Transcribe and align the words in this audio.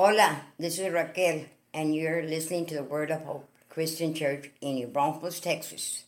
Hola, 0.00 0.42
this 0.60 0.78
is 0.78 0.92
Raquel, 0.92 1.46
and 1.74 1.92
you're 1.92 2.22
listening 2.22 2.66
to 2.66 2.74
the 2.76 2.84
Word 2.84 3.10
of 3.10 3.22
Hope 3.22 3.48
Christian 3.68 4.14
Church 4.14 4.48
in 4.60 4.76
New 4.76 4.86
Braunfels, 4.86 5.40
Texas. 5.40 6.04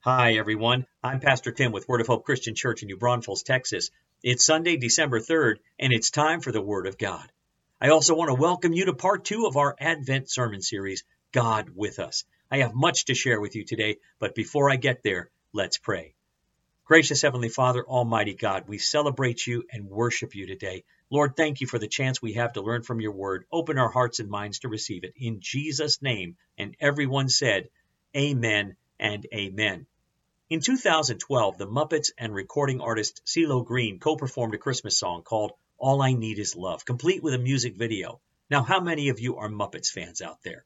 Hi, 0.00 0.32
everyone. 0.32 0.86
I'm 1.00 1.20
Pastor 1.20 1.52
Tim 1.52 1.70
with 1.70 1.88
Word 1.88 2.00
of 2.00 2.08
Hope 2.08 2.24
Christian 2.24 2.56
Church 2.56 2.82
in 2.82 2.88
New 2.88 2.96
Braunfels, 2.96 3.44
Texas. 3.44 3.92
It's 4.24 4.44
Sunday, 4.44 4.76
December 4.76 5.20
3rd, 5.20 5.58
and 5.78 5.92
it's 5.92 6.10
time 6.10 6.40
for 6.40 6.50
the 6.50 6.60
Word 6.60 6.88
of 6.88 6.98
God. 6.98 7.30
I 7.80 7.88
also 7.88 8.14
want 8.14 8.28
to 8.28 8.34
welcome 8.34 8.72
you 8.72 8.86
to 8.86 8.94
part 8.94 9.24
two 9.24 9.46
of 9.46 9.56
our 9.56 9.74
Advent 9.78 10.30
sermon 10.30 10.62
series, 10.62 11.02
God 11.32 11.70
with 11.74 11.98
Us. 11.98 12.24
I 12.50 12.58
have 12.58 12.72
much 12.72 13.06
to 13.06 13.14
share 13.14 13.40
with 13.40 13.56
you 13.56 13.64
today, 13.64 13.96
but 14.20 14.34
before 14.34 14.70
I 14.70 14.76
get 14.76 15.02
there, 15.02 15.30
let's 15.52 15.76
pray. 15.76 16.14
Gracious 16.84 17.22
Heavenly 17.22 17.48
Father, 17.48 17.84
Almighty 17.84 18.34
God, 18.34 18.68
we 18.68 18.78
celebrate 18.78 19.46
you 19.46 19.64
and 19.72 19.88
worship 19.88 20.36
you 20.36 20.46
today. 20.46 20.84
Lord, 21.10 21.36
thank 21.36 21.60
you 21.60 21.66
for 21.66 21.78
the 21.78 21.88
chance 21.88 22.22
we 22.22 22.34
have 22.34 22.52
to 22.52 22.62
learn 22.62 22.84
from 22.84 23.00
your 23.00 23.12
word. 23.12 23.44
Open 23.50 23.76
our 23.76 23.90
hearts 23.90 24.20
and 24.20 24.30
minds 24.30 24.60
to 24.60 24.68
receive 24.68 25.02
it. 25.02 25.14
In 25.16 25.40
Jesus' 25.40 26.00
name. 26.00 26.36
And 26.56 26.76
everyone 26.80 27.28
said, 27.28 27.70
Amen 28.16 28.76
and 29.00 29.26
Amen. 29.34 29.86
In 30.48 30.60
2012, 30.60 31.58
the 31.58 31.66
Muppets 31.66 32.12
and 32.16 32.32
recording 32.32 32.80
artist 32.80 33.22
CeeLo 33.26 33.64
Green 33.64 33.98
co-performed 33.98 34.54
a 34.54 34.58
Christmas 34.58 34.98
song 34.98 35.22
called 35.22 35.52
All 35.78 36.02
I 36.02 36.12
Need 36.12 36.38
Is 36.38 36.56
Love, 36.56 36.84
complete 36.84 37.22
with 37.22 37.34
a 37.34 37.38
music 37.38 37.76
video. 37.76 38.20
Now, 38.48 38.62
how 38.62 38.80
many 38.80 39.08
of 39.08 39.20
you 39.20 39.36
are 39.38 39.48
Muppets 39.48 39.90
fans 39.90 40.22
out 40.22 40.42
there? 40.42 40.64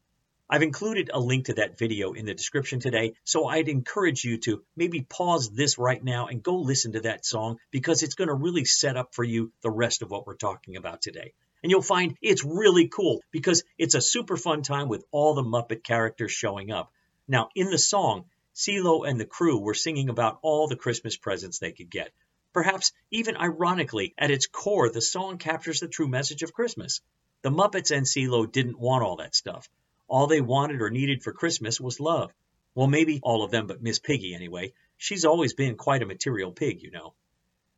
I've 0.50 0.62
included 0.62 1.10
a 1.12 1.20
link 1.20 1.46
to 1.46 1.54
that 1.54 1.78
video 1.78 2.12
in 2.12 2.26
the 2.26 2.34
description 2.34 2.80
today, 2.80 3.14
so 3.24 3.46
I'd 3.46 3.68
encourage 3.68 4.24
you 4.24 4.38
to 4.38 4.62
maybe 4.76 5.02
pause 5.02 5.50
this 5.50 5.78
right 5.78 6.02
now 6.02 6.26
and 6.26 6.42
go 6.42 6.56
listen 6.56 6.92
to 6.92 7.00
that 7.00 7.26
song 7.26 7.58
because 7.70 8.02
it's 8.02 8.14
going 8.14 8.28
to 8.28 8.34
really 8.34 8.64
set 8.64 8.96
up 8.96 9.14
for 9.14 9.24
you 9.24 9.52
the 9.62 9.70
rest 9.70 10.02
of 10.02 10.10
what 10.10 10.26
we're 10.26 10.36
talking 10.36 10.76
about 10.76 11.02
today. 11.02 11.32
And 11.62 11.70
you'll 11.70 11.82
find 11.82 12.16
it's 12.22 12.44
really 12.44 12.88
cool 12.88 13.20
because 13.30 13.64
it's 13.76 13.94
a 13.94 14.00
super 14.00 14.36
fun 14.36 14.62
time 14.62 14.88
with 14.88 15.04
all 15.10 15.34
the 15.34 15.42
Muppet 15.42 15.82
characters 15.82 16.32
showing 16.32 16.70
up. 16.70 16.92
Now, 17.26 17.48
in 17.54 17.70
the 17.70 17.78
song, 17.78 18.26
CeeLo 18.54 19.08
and 19.08 19.20
the 19.20 19.26
crew 19.26 19.58
were 19.58 19.74
singing 19.74 20.08
about 20.08 20.38
all 20.42 20.68
the 20.68 20.76
Christmas 20.76 21.16
presents 21.16 21.58
they 21.58 21.72
could 21.72 21.90
get. 21.90 22.12
Perhaps 22.52 22.92
even 23.10 23.36
ironically, 23.36 24.14
at 24.16 24.30
its 24.30 24.46
core, 24.46 24.90
the 24.90 25.02
song 25.02 25.38
captures 25.38 25.80
the 25.80 25.88
true 25.88 26.08
message 26.08 26.42
of 26.42 26.52
Christmas. 26.52 27.00
The 27.42 27.50
Muppets 27.50 27.90
and 27.90 28.06
CeeLo 28.06 28.50
didn't 28.50 28.78
want 28.78 29.04
all 29.04 29.16
that 29.16 29.34
stuff. 29.34 29.68
All 30.08 30.26
they 30.26 30.40
wanted 30.40 30.80
or 30.80 30.90
needed 30.90 31.22
for 31.22 31.32
Christmas 31.32 31.80
was 31.80 32.00
love. 32.00 32.32
Well, 32.74 32.86
maybe 32.86 33.20
all 33.22 33.44
of 33.44 33.50
them 33.50 33.66
but 33.66 33.82
Miss 33.82 33.98
Piggy 33.98 34.34
anyway. 34.34 34.72
She's 34.96 35.24
always 35.24 35.52
been 35.52 35.76
quite 35.76 36.02
a 36.02 36.06
material 36.06 36.52
pig, 36.52 36.82
you 36.82 36.90
know. 36.90 37.14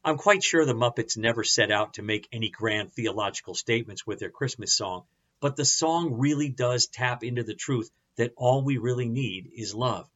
I'm 0.05 0.17
quite 0.17 0.43
sure 0.43 0.65
the 0.65 0.73
Muppets 0.73 1.19
never 1.19 1.45
set 1.45 1.71
out 1.71 1.95
to 1.95 2.03
make 2.03 2.29
any 2.33 2.49
grand 2.49 2.93
theological 2.93 3.55
statements 3.55 4.07
with 4.07 4.19
their 4.19 4.31
Christmas 4.31 4.73
song, 4.73 5.05
but 5.41 5.57
the 5.57 5.65
song 5.65 6.15
really 6.15 6.49
does 6.49 6.87
tap 6.87 7.23
into 7.25 7.43
the 7.43 7.55
truth 7.55 7.91
that 8.17 8.33
all 8.37 8.63
we 8.63 8.79
really 8.79 9.09
need 9.09 9.51
is 9.55 9.75
love. 9.75 10.09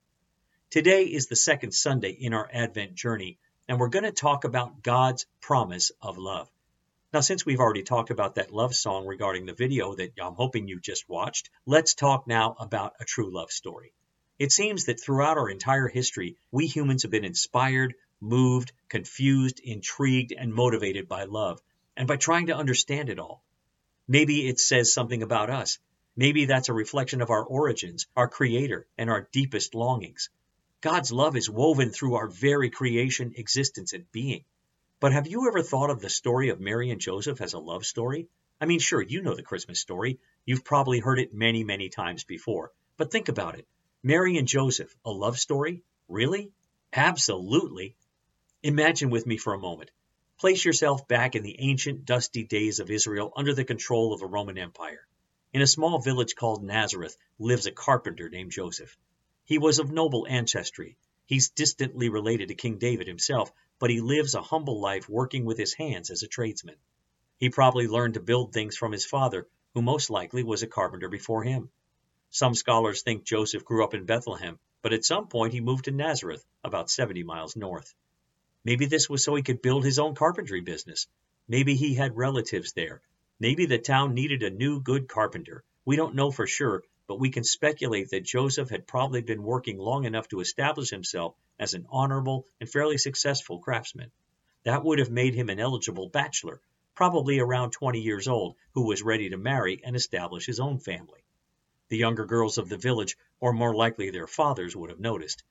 Today 0.70 1.04
is 1.04 1.26
the 1.26 1.36
second 1.36 1.72
Sunday 1.72 2.10
in 2.10 2.32
our 2.32 2.48
Advent 2.50 2.94
journey, 2.94 3.38
and 3.68 3.78
we're 3.78 3.88
going 3.88 4.04
to 4.04 4.12
talk 4.12 4.44
about 4.44 4.82
God's 4.82 5.26
promise 5.40 5.90
of 6.02 6.18
love. 6.18 6.48
Now, 7.12 7.20
since 7.20 7.46
we've 7.46 7.60
already 7.60 7.84
talked 7.84 8.10
about 8.10 8.34
that 8.34 8.52
love 8.52 8.74
song 8.74 9.06
regarding 9.06 9.46
the 9.46 9.54
video 9.54 9.94
that 9.94 10.12
I'm 10.20 10.34
hoping 10.34 10.66
you 10.66 10.80
just 10.80 11.08
watched, 11.08 11.48
let's 11.64 11.94
talk 11.94 12.26
now 12.26 12.56
about 12.58 12.94
a 12.98 13.04
true 13.04 13.32
love 13.32 13.50
story. 13.50 13.92
It 14.38 14.50
seems 14.50 14.86
that 14.86 15.00
throughout 15.00 15.38
our 15.38 15.48
entire 15.48 15.86
history, 15.86 16.36
we 16.50 16.66
humans 16.66 17.02
have 17.02 17.12
been 17.12 17.24
inspired, 17.24 17.94
moved, 18.20 18.72
confused, 18.88 19.60
intrigued, 19.60 20.32
and 20.32 20.52
motivated 20.52 21.08
by 21.08 21.24
love, 21.24 21.60
and 21.96 22.08
by 22.08 22.16
trying 22.16 22.46
to 22.46 22.56
understand 22.56 23.10
it 23.10 23.20
all. 23.20 23.44
Maybe 24.08 24.48
it 24.48 24.58
says 24.58 24.92
something 24.92 25.22
about 25.22 25.50
us. 25.50 25.78
Maybe 26.16 26.46
that's 26.46 26.68
a 26.68 26.74
reflection 26.74 27.22
of 27.22 27.30
our 27.30 27.44
origins, 27.44 28.06
our 28.16 28.28
Creator, 28.28 28.86
and 28.98 29.08
our 29.08 29.28
deepest 29.32 29.74
longings. 29.74 30.30
God's 30.84 31.10
love 31.10 31.34
is 31.34 31.48
woven 31.48 31.92
through 31.92 32.16
our 32.16 32.28
very 32.28 32.68
creation, 32.68 33.32
existence, 33.38 33.94
and 33.94 34.04
being. 34.12 34.44
But 35.00 35.14
have 35.14 35.26
you 35.26 35.48
ever 35.48 35.62
thought 35.62 35.88
of 35.88 36.02
the 36.02 36.10
story 36.10 36.50
of 36.50 36.60
Mary 36.60 36.90
and 36.90 37.00
Joseph 37.00 37.40
as 37.40 37.54
a 37.54 37.58
love 37.58 37.86
story? 37.86 38.28
I 38.60 38.66
mean, 38.66 38.80
sure, 38.80 39.00
you 39.00 39.22
know 39.22 39.34
the 39.34 39.42
Christmas 39.42 39.80
story. 39.80 40.20
You've 40.44 40.62
probably 40.62 40.98
heard 40.98 41.18
it 41.18 41.32
many, 41.32 41.64
many 41.64 41.88
times 41.88 42.24
before. 42.24 42.70
But 42.98 43.10
think 43.10 43.30
about 43.30 43.58
it. 43.58 43.66
Mary 44.02 44.36
and 44.36 44.46
Joseph, 44.46 44.94
a 45.06 45.10
love 45.10 45.38
story? 45.38 45.82
Really? 46.06 46.52
Absolutely. 46.92 47.96
Imagine 48.62 49.08
with 49.08 49.26
me 49.26 49.38
for 49.38 49.54
a 49.54 49.58
moment. 49.58 49.90
Place 50.38 50.66
yourself 50.66 51.08
back 51.08 51.34
in 51.34 51.42
the 51.42 51.60
ancient, 51.60 52.04
dusty 52.04 52.44
days 52.44 52.78
of 52.78 52.90
Israel 52.90 53.32
under 53.34 53.54
the 53.54 53.64
control 53.64 54.12
of 54.12 54.20
the 54.20 54.26
Roman 54.26 54.58
Empire. 54.58 55.06
In 55.54 55.62
a 55.62 55.66
small 55.66 55.98
village 56.02 56.34
called 56.34 56.62
Nazareth 56.62 57.16
lives 57.38 57.64
a 57.64 57.72
carpenter 57.72 58.28
named 58.28 58.50
Joseph. 58.50 58.98
He 59.46 59.58
was 59.58 59.78
of 59.78 59.90
noble 59.90 60.26
ancestry. 60.26 60.96
He's 61.26 61.50
distantly 61.50 62.08
related 62.08 62.48
to 62.48 62.54
King 62.54 62.78
David 62.78 63.06
himself, 63.06 63.52
but 63.78 63.90
he 63.90 64.00
lives 64.00 64.34
a 64.34 64.42
humble 64.42 64.80
life 64.80 65.08
working 65.08 65.44
with 65.44 65.58
his 65.58 65.74
hands 65.74 66.10
as 66.10 66.22
a 66.22 66.28
tradesman. 66.28 66.76
He 67.38 67.50
probably 67.50 67.86
learned 67.86 68.14
to 68.14 68.20
build 68.20 68.52
things 68.52 68.76
from 68.76 68.92
his 68.92 69.04
father, 69.04 69.46
who 69.74 69.82
most 69.82 70.08
likely 70.08 70.42
was 70.42 70.62
a 70.62 70.66
carpenter 70.66 71.08
before 71.08 71.42
him. 71.42 71.70
Some 72.30 72.54
scholars 72.54 73.02
think 73.02 73.24
Joseph 73.24 73.64
grew 73.64 73.84
up 73.84 73.92
in 73.92 74.06
Bethlehem, 74.06 74.58
but 74.80 74.92
at 74.92 75.04
some 75.04 75.28
point 75.28 75.52
he 75.52 75.60
moved 75.60 75.84
to 75.84 75.90
Nazareth, 75.90 76.44
about 76.62 76.88
70 76.88 77.22
miles 77.22 77.54
north. 77.54 77.94
Maybe 78.64 78.86
this 78.86 79.10
was 79.10 79.22
so 79.22 79.34
he 79.34 79.42
could 79.42 79.60
build 79.60 79.84
his 79.84 79.98
own 79.98 80.14
carpentry 80.14 80.62
business. 80.62 81.06
Maybe 81.48 81.74
he 81.74 81.94
had 81.94 82.16
relatives 82.16 82.72
there. 82.72 83.02
Maybe 83.38 83.66
the 83.66 83.78
town 83.78 84.14
needed 84.14 84.42
a 84.42 84.48
new 84.48 84.80
good 84.80 85.06
carpenter. 85.06 85.64
We 85.84 85.96
don't 85.96 86.14
know 86.14 86.30
for 86.30 86.46
sure, 86.46 86.82
but 87.06 87.20
we 87.20 87.30
can 87.30 87.44
speculate 87.44 88.10
that 88.10 88.24
Joseph 88.24 88.70
had 88.70 88.86
probably 88.86 89.20
been 89.20 89.42
working 89.42 89.78
long 89.78 90.04
enough 90.04 90.28
to 90.28 90.40
establish 90.40 90.90
himself 90.90 91.34
as 91.58 91.74
an 91.74 91.86
honorable 91.90 92.46
and 92.60 92.68
fairly 92.68 92.96
successful 92.96 93.58
craftsman. 93.58 94.10
That 94.64 94.82
would 94.82 94.98
have 94.98 95.10
made 95.10 95.34
him 95.34 95.50
an 95.50 95.60
eligible 95.60 96.08
bachelor, 96.08 96.60
probably 96.94 97.38
around 97.38 97.72
20 97.72 98.00
years 98.00 98.26
old, 98.26 98.56
who 98.72 98.86
was 98.86 99.02
ready 99.02 99.28
to 99.28 99.36
marry 99.36 99.82
and 99.84 99.94
establish 99.94 100.46
his 100.46 100.60
own 100.60 100.78
family. 100.78 101.22
The 101.88 101.98
younger 101.98 102.24
girls 102.24 102.56
of 102.56 102.70
the 102.70 102.78
village, 102.78 103.16
or 103.40 103.52
more 103.52 103.74
likely 103.74 104.10
their 104.10 104.26
fathers, 104.26 104.74
would 104.74 104.88
have 104.88 105.00
noticed. 105.00 105.44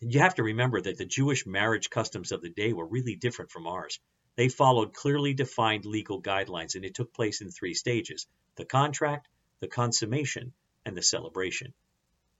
You 0.00 0.20
have 0.20 0.36
to 0.36 0.42
remember 0.42 0.80
that 0.80 0.96
the 0.96 1.04
Jewish 1.04 1.44
marriage 1.44 1.90
customs 1.90 2.32
of 2.32 2.40
the 2.40 2.48
day 2.48 2.72
were 2.72 2.86
really 2.86 3.16
different 3.16 3.50
from 3.50 3.66
ours. 3.66 4.00
They 4.36 4.48
followed 4.48 4.94
clearly 4.94 5.34
defined 5.34 5.84
legal 5.84 6.22
guidelines, 6.22 6.74
and 6.74 6.84
it 6.84 6.94
took 6.94 7.12
place 7.12 7.40
in 7.40 7.50
three 7.50 7.74
stages 7.74 8.26
the 8.56 8.64
contract, 8.64 9.28
the 9.60 9.68
consummation, 9.68 10.54
and 10.86 10.96
the 10.96 11.02
celebration. 11.02 11.74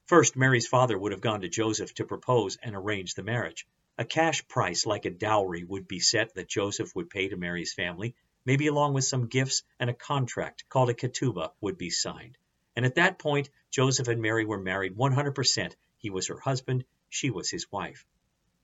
First, 0.07 0.37
Mary's 0.37 0.69
father 0.69 0.97
would 0.97 1.13
have 1.13 1.21
gone 1.21 1.43
to 1.43 1.49
Joseph 1.49 1.93
to 1.95 2.07
propose 2.07 2.57
and 2.63 2.75
arrange 2.75 3.15
the 3.15 3.23
marriage. 3.23 3.67
A 3.99 4.05
cash 4.05 4.47
price 4.47 4.87
like 4.87 5.05
a 5.05 5.11
dowry 5.11 5.65
would 5.65 5.89
be 5.89 6.01
set 6.01 6.35
that 6.35 6.49
Joseph 6.49 6.95
would 6.95 7.11
pay 7.11 7.29
to 7.29 7.37
Mary's 7.37 7.75
family, 7.75 8.15
maybe 8.45 8.69
along 8.69 8.95
with 8.95 9.05
some 9.05 9.27
gifts, 9.27 9.65
and 9.81 9.91
a 9.91 9.95
contract 9.95 10.69
called 10.69 10.91
a 10.91 10.95
ketubah 10.95 11.51
would 11.61 11.77
be 11.77 11.91
signed. 11.91 12.39
And 12.77 12.87
at 12.87 12.95
that 12.95 13.19
point, 13.19 13.51
Joseph 13.71 14.07
and 14.07 14.23
Mary 14.23 14.45
were 14.45 14.61
married 14.61 14.97
100%. 14.97 15.75
He 15.99 16.11
was 16.11 16.29
her 16.29 16.39
husband, 16.39 16.85
she 17.09 17.31
was 17.31 17.51
his 17.51 17.73
wife. 17.73 18.07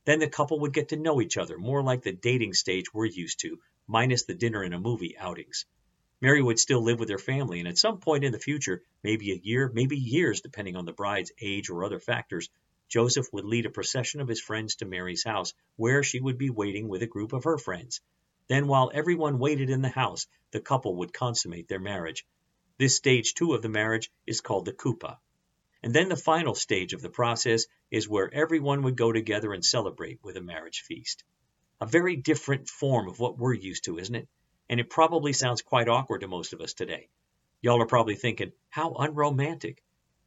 Then 0.05 0.21
the 0.21 0.29
couple 0.29 0.61
would 0.61 0.73
get 0.73 0.91
to 0.91 0.97
know 0.97 1.21
each 1.21 1.37
other, 1.37 1.59
more 1.59 1.83
like 1.83 2.03
the 2.03 2.13
dating 2.13 2.55
stage 2.55 2.93
we're 2.95 3.07
used 3.07 3.41
to, 3.41 3.59
minus 3.87 4.25
the 4.25 4.35
dinner 4.35 4.63
and 4.63 4.75
a 4.75 4.79
movie 4.79 5.17
outings. 5.19 5.65
Mary 6.23 6.41
would 6.41 6.61
still 6.61 6.81
live 6.81 7.01
with 7.01 7.09
her 7.09 7.19
family, 7.19 7.59
and 7.59 7.67
at 7.67 7.77
some 7.77 7.99
point 7.99 8.23
in 8.23 8.31
the 8.31 8.39
future, 8.39 8.81
maybe 9.03 9.33
a 9.33 9.41
year, 9.43 9.69
maybe 9.75 9.97
years, 9.97 10.41
depending 10.41 10.77
on 10.77 10.85
the 10.85 10.93
bride's 10.93 11.33
age 11.41 11.69
or 11.69 11.83
other 11.83 11.99
factors, 11.99 12.49
Joseph 12.89 13.27
would 13.33 13.45
lead 13.45 13.67
a 13.67 13.71
procession 13.71 14.21
of 14.21 14.29
his 14.29 14.41
friends 14.41 14.77
to 14.77 14.85
Mary's 14.85 15.25
house, 15.25 15.53
where 15.75 16.05
she 16.05 16.21
would 16.21 16.39
be 16.39 16.49
waiting 16.49 16.87
with 16.87 17.03
a 17.03 17.09
group 17.09 17.33
of 17.33 17.43
her 17.43 17.59
friends. 17.59 18.01
Then, 18.47 18.69
while 18.69 18.93
everyone 18.95 19.41
waited 19.41 19.69
in 19.69 19.83
the 19.83 19.89
house, 19.89 20.29
the 20.53 20.61
couple 20.61 20.95
would 20.99 21.13
consummate 21.13 21.67
their 21.67 21.81
marriage. 21.81 22.25
This 22.79 22.95
stage 22.95 23.35
two 23.35 23.55
of 23.55 23.63
the 23.63 23.69
marriage 23.69 24.09
is 24.25 24.41
called 24.41 24.67
the 24.67 24.73
Chuppah. 24.73 25.19
And 25.83 25.93
then 25.93 26.09
the 26.09 26.15
final 26.15 26.55
stage 26.55 26.93
of 26.93 27.03
the 27.03 27.11
process 27.11 27.67
is 27.91 28.09
where 28.09 28.33
everyone 28.33 28.83
would 28.83 28.97
go 28.97 29.11
together 29.11 29.53
and 29.53 29.65
celebrate 29.65 30.21
with 30.23 30.37
a 30.37 30.41
marriage 30.41 30.83
feast. 30.87 31.25
A 31.81 31.87
very 31.87 32.15
different 32.15 32.69
form 32.69 33.09
of 33.09 33.19
what 33.19 33.39
we're 33.39 33.55
used 33.55 33.87
to, 33.87 33.99
isn't 33.99 34.15
it? 34.15 34.29
And 34.73 34.81
it 34.81 34.89
probably 34.89 35.35
sounds 35.35 35.61
quite 35.61 35.87
awkward 35.87 36.23
to 36.23 36.27
most 36.27 36.55
of 36.55 36.63
us 36.63 36.73
today. 36.73 37.07
Y'all 37.61 37.83
are 37.83 37.87
probably 37.87 38.15
thinking, 38.15 38.53
how 38.71 38.95
unromantic. 38.95 39.85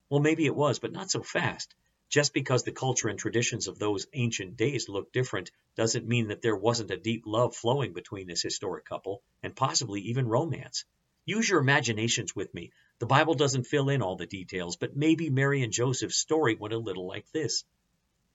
Well, 0.07 0.19
maybe 0.19 0.45
it 0.45 0.55
was, 0.55 0.77
but 0.77 0.91
not 0.91 1.09
so 1.09 1.23
fast. 1.23 1.73
Just 2.09 2.31
because 2.31 2.61
the 2.61 2.71
culture 2.71 3.07
and 3.07 3.17
traditions 3.17 3.67
of 3.67 3.79
those 3.79 4.05
ancient 4.13 4.55
days 4.55 4.87
look 4.87 5.11
different 5.11 5.49
doesn't 5.75 6.07
mean 6.07 6.27
that 6.27 6.43
there 6.43 6.55
wasn't 6.55 6.91
a 6.91 6.97
deep 6.97 7.23
love 7.25 7.55
flowing 7.55 7.93
between 7.93 8.27
this 8.27 8.43
historic 8.43 8.85
couple, 8.85 9.23
and 9.41 9.55
possibly 9.55 10.01
even 10.01 10.27
romance. 10.27 10.85
Use 11.25 11.49
your 11.49 11.59
imaginations 11.59 12.35
with 12.35 12.53
me. 12.53 12.71
The 12.99 13.07
Bible 13.07 13.33
doesn't 13.33 13.63
fill 13.63 13.89
in 13.89 14.03
all 14.03 14.15
the 14.15 14.27
details, 14.27 14.75
but 14.75 14.95
maybe 14.95 15.31
Mary 15.31 15.63
and 15.63 15.73
Joseph's 15.73 16.17
story 16.17 16.53
went 16.53 16.75
a 16.75 16.77
little 16.77 17.07
like 17.07 17.25
this. 17.31 17.63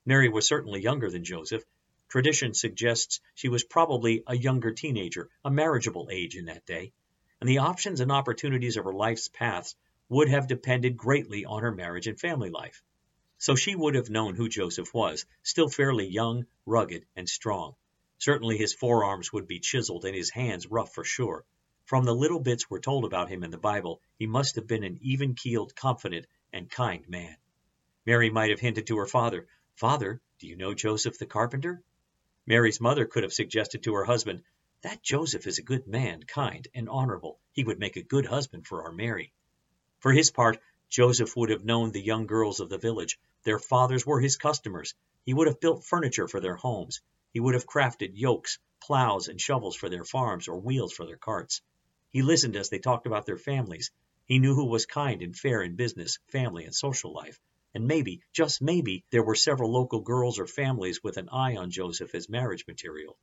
Mary 0.04 0.28
was 0.28 0.44
certainly 0.44 0.82
younger 0.82 1.08
than 1.08 1.22
Joseph. 1.22 1.62
Tradition 2.10 2.54
suggests 2.54 3.20
she 3.36 3.48
was 3.48 3.62
probably 3.62 4.24
a 4.26 4.36
younger 4.36 4.72
teenager, 4.72 5.30
a 5.44 5.50
marriageable 5.50 6.08
age 6.10 6.34
in 6.34 6.46
that 6.46 6.66
day, 6.66 6.92
and 7.40 7.48
the 7.48 7.58
options 7.58 8.00
and 8.00 8.10
opportunities 8.10 8.76
of 8.76 8.84
her 8.84 8.92
life's 8.92 9.28
paths 9.28 9.76
would 10.08 10.28
have 10.28 10.48
depended 10.48 10.96
greatly 10.96 11.44
on 11.44 11.62
her 11.62 11.70
marriage 11.70 12.08
and 12.08 12.18
family 12.18 12.50
life. 12.50 12.82
So 13.38 13.54
she 13.54 13.76
would 13.76 13.94
have 13.94 14.10
known 14.10 14.34
who 14.34 14.48
Joseph 14.48 14.92
was, 14.92 15.24
still 15.44 15.68
fairly 15.68 16.08
young, 16.08 16.46
rugged, 16.66 17.06
and 17.14 17.28
strong. 17.28 17.76
Certainly 18.18 18.58
his 18.58 18.74
forearms 18.74 19.32
would 19.32 19.46
be 19.46 19.60
chiseled 19.60 20.04
and 20.04 20.16
his 20.16 20.30
hands 20.30 20.66
rough 20.66 20.92
for 20.92 21.04
sure. 21.04 21.44
From 21.84 22.04
the 22.04 22.14
little 22.14 22.40
bits 22.40 22.68
we're 22.68 22.80
told 22.80 23.04
about 23.04 23.28
him 23.28 23.44
in 23.44 23.52
the 23.52 23.56
Bible, 23.56 24.02
he 24.18 24.26
must 24.26 24.56
have 24.56 24.66
been 24.66 24.82
an 24.82 24.98
even 25.00 25.36
keeled, 25.36 25.76
confident, 25.76 26.26
and 26.52 26.68
kind 26.68 27.08
man. 27.08 27.36
Mary 28.04 28.30
might 28.30 28.50
have 28.50 28.58
hinted 28.58 28.88
to 28.88 28.98
her 28.98 29.06
father, 29.06 29.46
Father, 29.76 30.20
do 30.40 30.48
you 30.48 30.56
know 30.56 30.74
Joseph 30.74 31.16
the 31.16 31.26
carpenter? 31.26 31.84
Mary's 32.46 32.80
mother 32.80 33.06
could 33.06 33.22
have 33.22 33.32
suggested 33.32 33.82
to 33.82 33.94
her 33.94 34.04
husband, 34.04 34.42
That 34.82 35.02
Joseph 35.02 35.46
is 35.46 35.58
a 35.58 35.62
good 35.62 35.86
man, 35.86 36.22
kind, 36.22 36.66
and 36.74 36.88
honorable. 36.88 37.38
He 37.52 37.64
would 37.64 37.78
make 37.78 37.96
a 37.96 38.02
good 38.02 38.26
husband 38.26 38.66
for 38.66 38.84
our 38.84 38.92
Mary. 38.92 39.32
For 39.98 40.12
his 40.12 40.30
part, 40.30 40.58
Joseph 40.88 41.36
would 41.36 41.50
have 41.50 41.64
known 41.64 41.92
the 41.92 42.02
young 42.02 42.26
girls 42.26 42.58
of 42.58 42.68
the 42.68 42.78
village. 42.78 43.18
Their 43.44 43.58
fathers 43.58 44.06
were 44.06 44.20
his 44.20 44.36
customers. 44.36 44.94
He 45.24 45.34
would 45.34 45.46
have 45.46 45.60
built 45.60 45.84
furniture 45.84 46.26
for 46.26 46.40
their 46.40 46.56
homes. 46.56 47.02
He 47.32 47.40
would 47.40 47.54
have 47.54 47.66
crafted 47.66 48.12
yokes, 48.14 48.58
plows, 48.80 49.28
and 49.28 49.40
shovels 49.40 49.76
for 49.76 49.88
their 49.88 50.04
farms 50.04 50.48
or 50.48 50.58
wheels 50.58 50.92
for 50.92 51.04
their 51.06 51.18
carts. 51.18 51.60
He 52.10 52.22
listened 52.22 52.56
as 52.56 52.70
they 52.70 52.78
talked 52.78 53.06
about 53.06 53.26
their 53.26 53.38
families. 53.38 53.90
He 54.24 54.38
knew 54.38 54.54
who 54.54 54.66
was 54.66 54.86
kind 54.86 55.22
and 55.22 55.36
fair 55.36 55.62
in 55.62 55.76
business, 55.76 56.18
family, 56.28 56.64
and 56.64 56.74
social 56.74 57.12
life. 57.12 57.38
And 57.72 57.86
maybe, 57.86 58.22
just 58.32 58.60
maybe, 58.60 59.04
there 59.10 59.22
were 59.22 59.36
several 59.36 59.70
local 59.70 60.00
girls 60.00 60.38
or 60.38 60.46
families 60.46 61.04
with 61.04 61.16
an 61.16 61.28
eye 61.28 61.56
on 61.56 61.70
Joseph 61.70 62.14
as 62.14 62.28
marriage 62.28 62.66
material. 62.66 63.16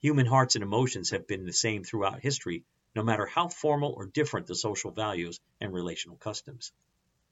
Human 0.00 0.26
hearts 0.26 0.56
and 0.56 0.62
emotions 0.62 1.10
have 1.10 1.26
been 1.26 1.46
the 1.46 1.52
same 1.52 1.84
throughout 1.84 2.20
history, 2.20 2.64
no 2.94 3.02
matter 3.02 3.26
how 3.26 3.48
formal 3.48 3.92
or 3.92 4.06
different 4.06 4.46
the 4.46 4.54
social 4.54 4.90
values 4.90 5.40
and 5.60 5.72
relational 5.72 6.18
customs. 6.18 6.72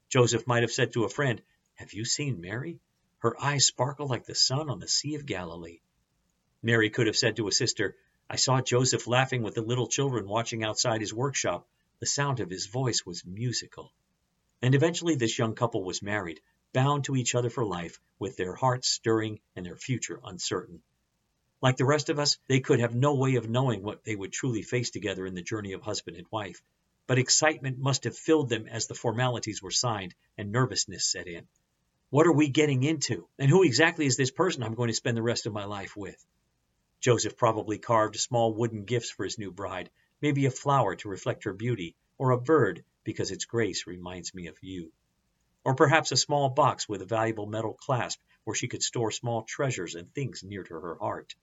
Joseph 0.09 0.47
might 0.47 0.63
have 0.63 0.71
said 0.71 0.93
to 0.93 1.03
a 1.03 1.09
friend, 1.09 1.41
Have 1.75 1.93
you 1.93 2.05
seen 2.05 2.41
Mary? 2.41 2.79
Her 3.19 3.39
eyes 3.41 3.65
sparkle 3.65 4.07
like 4.07 4.25
the 4.25 4.35
sun 4.35 4.69
on 4.69 4.79
the 4.79 4.87
Sea 4.87 5.15
of 5.15 5.25
Galilee. 5.25 5.81
Mary 6.63 6.89
could 6.89 7.07
have 7.07 7.17
said 7.17 7.35
to 7.35 7.47
a 7.47 7.51
sister, 7.51 7.95
I 8.29 8.35
saw 8.35 8.61
Joseph 8.61 9.05
laughing 9.07 9.43
with 9.43 9.55
the 9.55 9.61
little 9.61 9.87
children 9.87 10.27
watching 10.27 10.63
outside 10.63 11.01
his 11.01 11.13
workshop. 11.13 11.67
The 11.99 12.05
sound 12.05 12.39
of 12.39 12.49
his 12.49 12.65
voice 12.65 13.05
was 13.05 13.25
musical. 13.25 13.93
And 14.61 14.73
eventually 14.73 15.15
this 15.15 15.37
young 15.37 15.53
couple 15.53 15.83
was 15.83 16.01
married, 16.01 16.41
bound 16.73 17.05
to 17.05 17.15
each 17.15 17.35
other 17.35 17.49
for 17.49 17.65
life, 17.65 17.99
with 18.19 18.37
their 18.37 18.55
hearts 18.55 18.87
stirring 18.87 19.39
and 19.55 19.65
their 19.65 19.75
future 19.75 20.19
uncertain. 20.23 20.81
Like 21.61 21.77
the 21.77 21.85
rest 21.85 22.09
of 22.09 22.19
us, 22.19 22.37
they 22.47 22.59
could 22.59 22.79
have 22.79 22.95
no 22.95 23.15
way 23.15 23.35
of 23.35 23.49
knowing 23.49 23.83
what 23.83 24.03
they 24.03 24.15
would 24.15 24.31
truly 24.31 24.61
face 24.61 24.91
together 24.91 25.25
in 25.25 25.35
the 25.35 25.41
journey 25.41 25.73
of 25.73 25.81
husband 25.81 26.17
and 26.17 26.27
wife. 26.31 26.61
But 27.07 27.19
excitement 27.19 27.77
must 27.77 28.03
have 28.03 28.17
filled 28.17 28.49
them 28.49 28.67
as 28.67 28.87
the 28.87 28.95
formalities 28.95 29.61
were 29.61 29.71
signed 29.71 30.13
and 30.37 30.51
nervousness 30.51 31.05
set 31.05 31.27
in. 31.27 31.47
What 32.09 32.27
are 32.27 32.33
we 32.33 32.49
getting 32.49 32.83
into? 32.83 33.27
And 33.37 33.49
who 33.49 33.63
exactly 33.63 34.05
is 34.05 34.17
this 34.17 34.31
person 34.31 34.63
I'm 34.63 34.75
going 34.75 34.89
to 34.89 34.93
spend 34.93 35.17
the 35.17 35.21
rest 35.21 35.45
of 35.45 35.53
my 35.53 35.65
life 35.65 35.95
with? 35.95 36.25
Joseph 36.99 37.37
probably 37.37 37.77
carved 37.77 38.19
small 38.19 38.53
wooden 38.53 38.85
gifts 38.85 39.09
for 39.09 39.23
his 39.23 39.37
new 39.37 39.51
bride, 39.51 39.89
maybe 40.21 40.45
a 40.45 40.51
flower 40.51 40.95
to 40.95 41.09
reflect 41.09 41.43
her 41.43 41.53
beauty, 41.53 41.95
or 42.17 42.31
a 42.31 42.41
bird 42.41 42.83
because 43.07 43.31
its 43.31 43.45
grace 43.45 43.87
reminds 43.87 44.35
me 44.35 44.47
of 44.47 44.57
you. 44.61 44.91
Or 45.63 45.75
perhaps 45.75 46.11
a 46.11 46.17
small 46.17 46.49
box 46.49 46.89
with 46.89 47.01
a 47.01 47.05
valuable 47.05 47.45
metal 47.45 47.73
clasp 47.73 48.19
where 48.43 48.53
she 48.53 48.67
could 48.67 48.83
store 48.83 49.11
small 49.11 49.43
treasures 49.43 49.95
and 49.95 50.13
things 50.13 50.43
near 50.43 50.61
to 50.63 50.73
her 50.73 50.97
heart. 50.99 51.33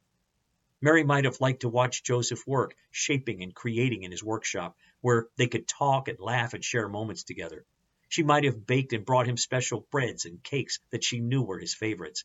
Mary 0.83 1.05
might 1.05 1.25
have 1.25 1.41
liked 1.41 1.63
to 1.63 1.71
watch 1.71 2.05
Joseph 2.05 2.47
work, 2.47 2.77
shaping 2.91 3.43
and 3.43 3.55
creating 3.55 4.03
in 4.03 4.11
his 4.11 4.23
workshop, 4.23 4.77
where 5.01 5.29
they 5.39 5.47
could 5.47 5.67
talk 5.67 6.09
and 6.09 6.21
laugh 6.21 6.53
and 6.53 6.63
share 6.63 6.87
moments 6.87 7.25
together. 7.25 7.65
She 8.11 8.23
might 8.23 8.45
have 8.45 8.67
baked 8.67 8.93
and 8.93 9.07
brought 9.07 9.27
him 9.27 9.39
special 9.39 9.87
breads 9.91 10.27
and 10.27 10.45
cakes 10.45 10.81
that 10.91 11.03
she 11.03 11.21
knew 11.21 11.43
were 11.43 11.59
his 11.59 11.75
favorites 11.75 12.25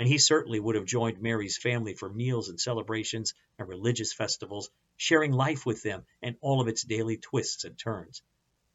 and 0.00 0.08
he 0.08 0.16
certainly 0.16 0.58
would 0.58 0.76
have 0.76 0.86
joined 0.86 1.20
Mary's 1.20 1.58
family 1.58 1.92
for 1.92 2.08
meals 2.08 2.48
and 2.48 2.58
celebrations 2.58 3.34
and 3.58 3.68
religious 3.68 4.14
festivals, 4.14 4.70
sharing 4.96 5.30
life 5.30 5.66
with 5.66 5.82
them 5.82 6.06
and 6.22 6.36
all 6.40 6.62
of 6.62 6.68
its 6.68 6.82
daily 6.82 7.18
twists 7.18 7.64
and 7.64 7.78
turns. 7.78 8.22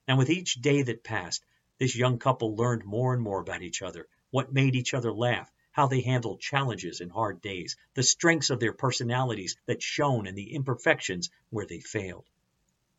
And 0.08 0.18
with 0.18 0.30
each 0.30 0.56
day 0.56 0.84
that 0.84 1.04
passed, 1.04 1.44
this 1.80 1.96
young 1.96 2.20
couple 2.20 2.56
learned 2.56 2.86
more 2.86 3.14
and 3.14 3.22
more 3.22 3.42
about 3.42 3.64
each 3.64 3.82
other, 3.82 4.08
what 4.30 4.54
made 4.54 4.76
each 4.76 4.94
other 4.94 5.12
laugh, 5.12 5.52
how 5.72 5.88
they 5.88 6.02
handled 6.02 6.40
challenges 6.40 7.02
and 7.02 7.12
hard 7.12 7.42
days, 7.42 7.76
the 7.96 8.04
strengths 8.04 8.50
of 8.50 8.60
their 8.60 8.72
personalities 8.72 9.58
that 9.66 9.82
shone 9.82 10.28
and 10.28 10.38
the 10.38 10.54
imperfections 10.54 11.30
where 11.50 11.66
they 11.66 11.80
failed. 11.80 12.30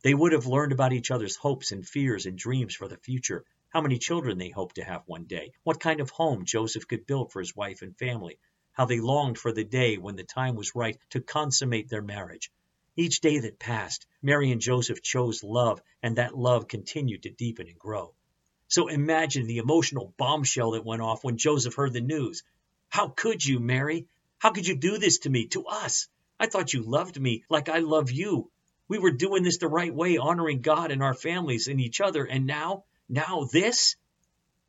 They 0.02 0.14
would 0.14 0.32
have 0.32 0.46
learned 0.46 0.72
about 0.72 0.92
each 0.92 1.10
other's 1.10 1.36
hopes 1.36 1.72
and 1.72 1.88
fears 1.88 2.26
and 2.26 2.36
dreams 2.36 2.74
for 2.74 2.86
the 2.86 2.98
future, 2.98 3.44
how 3.70 3.80
many 3.80 3.98
children 3.98 4.36
they 4.36 4.50
hoped 4.50 4.74
to 4.74 4.84
have 4.84 5.02
one 5.06 5.24
day, 5.24 5.52
what 5.62 5.80
kind 5.80 6.00
of 6.00 6.10
home 6.10 6.44
Joseph 6.44 6.86
could 6.86 7.06
build 7.06 7.32
for 7.32 7.40
his 7.40 7.56
wife 7.56 7.82
and 7.82 7.96
family, 7.96 8.38
how 8.72 8.84
they 8.84 9.00
longed 9.00 9.38
for 9.38 9.52
the 9.52 9.64
day 9.64 9.96
when 9.96 10.16
the 10.16 10.24
time 10.24 10.54
was 10.54 10.74
right 10.74 10.98
to 11.10 11.20
consummate 11.20 11.88
their 11.88 12.02
marriage. 12.02 12.50
Each 12.96 13.20
day 13.20 13.38
that 13.40 13.58
passed, 13.58 14.06
Mary 14.22 14.50
and 14.50 14.60
Joseph 14.60 15.02
chose 15.02 15.44
love, 15.44 15.82
and 16.02 16.16
that 16.16 16.36
love 16.36 16.66
continued 16.66 17.24
to 17.24 17.30
deepen 17.30 17.68
and 17.68 17.78
grow. 17.78 18.14
So 18.68 18.88
imagine 18.88 19.46
the 19.46 19.58
emotional 19.58 20.14
bombshell 20.16 20.72
that 20.72 20.84
went 20.84 21.02
off 21.02 21.22
when 21.22 21.36
Joseph 21.36 21.74
heard 21.74 21.92
the 21.92 22.00
news. 22.00 22.42
How 22.88 23.08
could 23.08 23.44
you, 23.44 23.60
Mary? 23.60 24.08
How 24.38 24.50
could 24.50 24.66
you 24.66 24.76
do 24.76 24.98
this 24.98 25.18
to 25.20 25.30
me, 25.30 25.46
to 25.48 25.66
us? 25.66 26.08
I 26.40 26.46
thought 26.46 26.72
you 26.72 26.82
loved 26.82 27.20
me 27.20 27.44
like 27.50 27.68
I 27.68 27.78
love 27.78 28.10
you. 28.10 28.50
We 28.88 28.98
were 28.98 29.10
doing 29.10 29.42
this 29.42 29.58
the 29.58 29.68
right 29.68 29.94
way, 29.94 30.16
honoring 30.16 30.62
God 30.62 30.90
and 30.90 31.02
our 31.02 31.14
families 31.14 31.68
and 31.68 31.80
each 31.80 32.00
other, 32.00 32.24
and 32.24 32.46
now 32.46 32.84
now 33.08 33.48
this? 33.52 33.96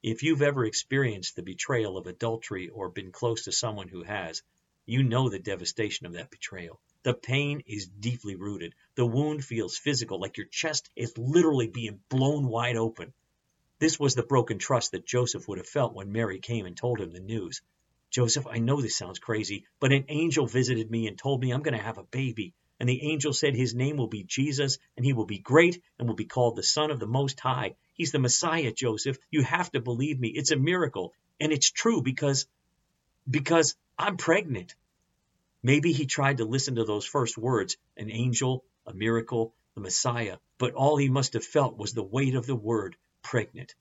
If 0.03 0.21
you've 0.21 0.41
ever 0.41 0.65
experienced 0.65 1.35
the 1.35 1.43
betrayal 1.43 1.97
of 1.97 2.07
adultery 2.07 2.69
or 2.69 2.89
been 2.89 3.11
close 3.11 3.45
to 3.45 3.51
someone 3.51 3.87
who 3.87 4.03
has, 4.03 4.43
you 4.85 5.01
know 5.01 5.29
the 5.29 5.39
devastation 5.39 6.05
of 6.05 6.13
that 6.13 6.29
betrayal. 6.29 6.79
The 7.03 7.13
pain 7.13 7.63
is 7.65 7.87
deeply 7.87 8.35
rooted. 8.35 8.73
The 8.95 9.05
wound 9.05 9.45
feels 9.45 9.77
physical, 9.77 10.19
like 10.19 10.37
your 10.37 10.47
chest 10.47 10.89
is 10.95 11.17
literally 11.17 11.67
being 11.67 11.99
blown 12.09 12.47
wide 12.47 12.75
open. 12.75 13.13
This 13.79 13.99
was 13.99 14.15
the 14.15 14.23
broken 14.23 14.57
trust 14.57 14.91
that 14.91 15.05
Joseph 15.05 15.47
would 15.47 15.59
have 15.59 15.67
felt 15.67 15.93
when 15.93 16.11
Mary 16.11 16.39
came 16.39 16.65
and 16.65 16.75
told 16.75 16.99
him 16.99 17.11
the 17.11 17.19
news. 17.19 17.61
Joseph, 18.09 18.47
I 18.47 18.59
know 18.59 18.81
this 18.81 18.95
sounds 18.95 19.19
crazy, 19.19 19.65
but 19.79 19.93
an 19.93 20.05
angel 20.07 20.47
visited 20.47 20.89
me 20.89 21.07
and 21.07 21.17
told 21.17 21.41
me 21.41 21.51
I'm 21.51 21.61
going 21.61 21.77
to 21.77 21.83
have 21.83 21.97
a 21.97 22.03
baby. 22.03 22.53
And 22.79 22.87
the 22.87 23.03
angel 23.03 23.33
said 23.33 23.55
his 23.55 23.75
name 23.75 23.97
will 23.97 24.07
be 24.07 24.23
Jesus, 24.23 24.77
and 24.95 25.05
he 25.05 25.13
will 25.13 25.25
be 25.25 25.39
great 25.39 25.81
and 25.97 26.07
will 26.07 26.15
be 26.15 26.25
called 26.25 26.55
the 26.55 26.63
Son 26.63 26.91
of 26.91 26.99
the 26.99 27.07
Most 27.07 27.39
High. 27.39 27.75
He's 27.93 28.11
the 28.11 28.19
Messiah, 28.19 28.71
Joseph. 28.71 29.17
You 29.31 29.43
have 29.43 29.71
to 29.71 29.81
believe 29.81 30.19
me. 30.19 30.29
It's 30.29 30.51
a 30.51 30.57
miracle. 30.57 31.13
And 31.39 31.51
it's 31.51 31.71
true 31.71 32.01
because 32.01 32.47
because 33.29 33.75
I'm 33.97 34.17
pregnant. 34.17 34.75
Maybe 35.67 35.91
he 35.91 36.05
tried 36.05 36.37
to 36.37 36.45
listen 36.45 36.75
to 36.75 36.85
those 36.85 37.05
first 37.05 37.37
words, 37.37 37.75
an 37.97 38.09
angel, 38.09 38.63
a 38.85 38.93
miracle, 38.93 39.53
the 39.75 39.81
Messiah, 39.81 40.37
but 40.57 40.73
all 40.73 40.95
he 40.95 41.09
must 41.09 41.33
have 41.33 41.43
felt 41.43 41.77
was 41.77 41.91
the 41.91 42.05
weight 42.05 42.35
of 42.35 42.45
the 42.45 42.55
word 42.55 42.95
pregnant. 43.21 43.75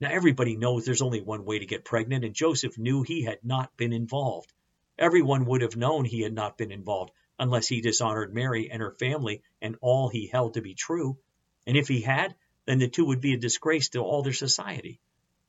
Now 0.00 0.10
everybody 0.12 0.56
knows 0.56 0.84
there's 0.84 1.02
only 1.02 1.20
one 1.20 1.44
way 1.44 1.58
to 1.58 1.66
get 1.66 1.84
pregnant, 1.84 2.24
and 2.24 2.32
Joseph 2.32 2.78
knew 2.78 3.02
he 3.02 3.24
had 3.24 3.40
not 3.42 3.76
been 3.76 3.92
involved. 3.92 4.52
Everyone 5.00 5.46
would 5.46 5.62
have 5.62 5.74
known 5.74 6.04
he 6.04 6.20
had 6.20 6.32
not 6.32 6.56
been 6.56 6.70
involved 6.70 7.10
unless 7.40 7.66
he 7.66 7.80
dishonored 7.80 8.32
Mary 8.32 8.70
and 8.70 8.80
her 8.80 8.92
family 8.92 9.42
and 9.60 9.74
all 9.80 10.08
he 10.08 10.28
held 10.28 10.54
to 10.54 10.62
be 10.62 10.74
true. 10.74 11.18
And 11.66 11.76
if 11.76 11.88
he 11.88 12.02
had, 12.02 12.36
then 12.66 12.78
the 12.78 12.86
two 12.86 13.06
would 13.06 13.20
be 13.20 13.34
a 13.34 13.36
disgrace 13.36 13.88
to 13.88 13.98
all 13.98 14.22
their 14.22 14.32
society. 14.32 15.00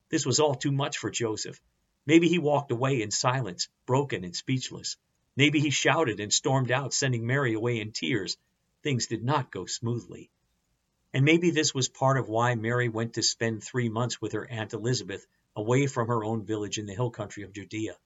This 0.08 0.26
was 0.26 0.40
all 0.40 0.56
too 0.56 0.72
much 0.72 0.98
for 0.98 1.08
Joseph. 1.08 1.60
Maybe 2.04 2.26
he 2.26 2.40
walked 2.40 2.72
away 2.72 3.00
in 3.00 3.12
silence, 3.12 3.68
broken 3.86 4.24
and 4.24 4.34
speechless. 4.34 4.96
Maybe 5.38 5.60
he 5.60 5.70
shouted 5.70 6.18
and 6.18 6.32
stormed 6.32 6.72
out, 6.72 6.92
sending 6.92 7.24
Mary 7.24 7.54
away 7.54 7.80
in 7.80 7.92
tears. 7.92 8.36
Things 8.82 9.06
did 9.06 9.22
not 9.22 9.52
go 9.52 9.66
smoothly. 9.66 10.30
And 11.14 11.24
maybe 11.24 11.52
this 11.52 11.72
was 11.72 11.88
part 11.88 12.18
of 12.18 12.28
why 12.28 12.56
Mary 12.56 12.88
went 12.88 13.14
to 13.14 13.22
spend 13.22 13.62
three 13.62 13.88
months 13.88 14.20
with 14.20 14.32
her 14.32 14.50
Aunt 14.50 14.72
Elizabeth 14.72 15.24
away 15.54 15.86
from 15.86 16.08
her 16.08 16.24
own 16.24 16.44
village 16.44 16.78
in 16.78 16.86
the 16.86 16.92
hill 16.92 17.12
country 17.12 17.44
of 17.44 17.52
Judea. 17.52 17.96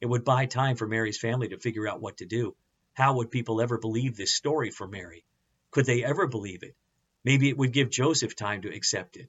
It 0.00 0.06
would 0.06 0.24
buy 0.24 0.46
time 0.46 0.76
for 0.76 0.86
Mary's 0.86 1.18
family 1.18 1.48
to 1.48 1.58
figure 1.58 1.88
out 1.88 2.00
what 2.00 2.18
to 2.18 2.26
do. 2.26 2.54
How 2.94 3.16
would 3.16 3.32
people 3.32 3.60
ever 3.60 3.78
believe 3.78 4.16
this 4.16 4.36
story 4.36 4.70
for 4.70 4.86
Mary? 4.86 5.24
Could 5.72 5.86
they 5.86 6.04
ever 6.04 6.28
believe 6.28 6.62
it? 6.62 6.76
Maybe 7.24 7.48
it 7.48 7.58
would 7.58 7.72
give 7.72 7.90
Joseph 7.90 8.36
time 8.36 8.62
to 8.62 8.72
accept 8.72 9.16
it. 9.16 9.28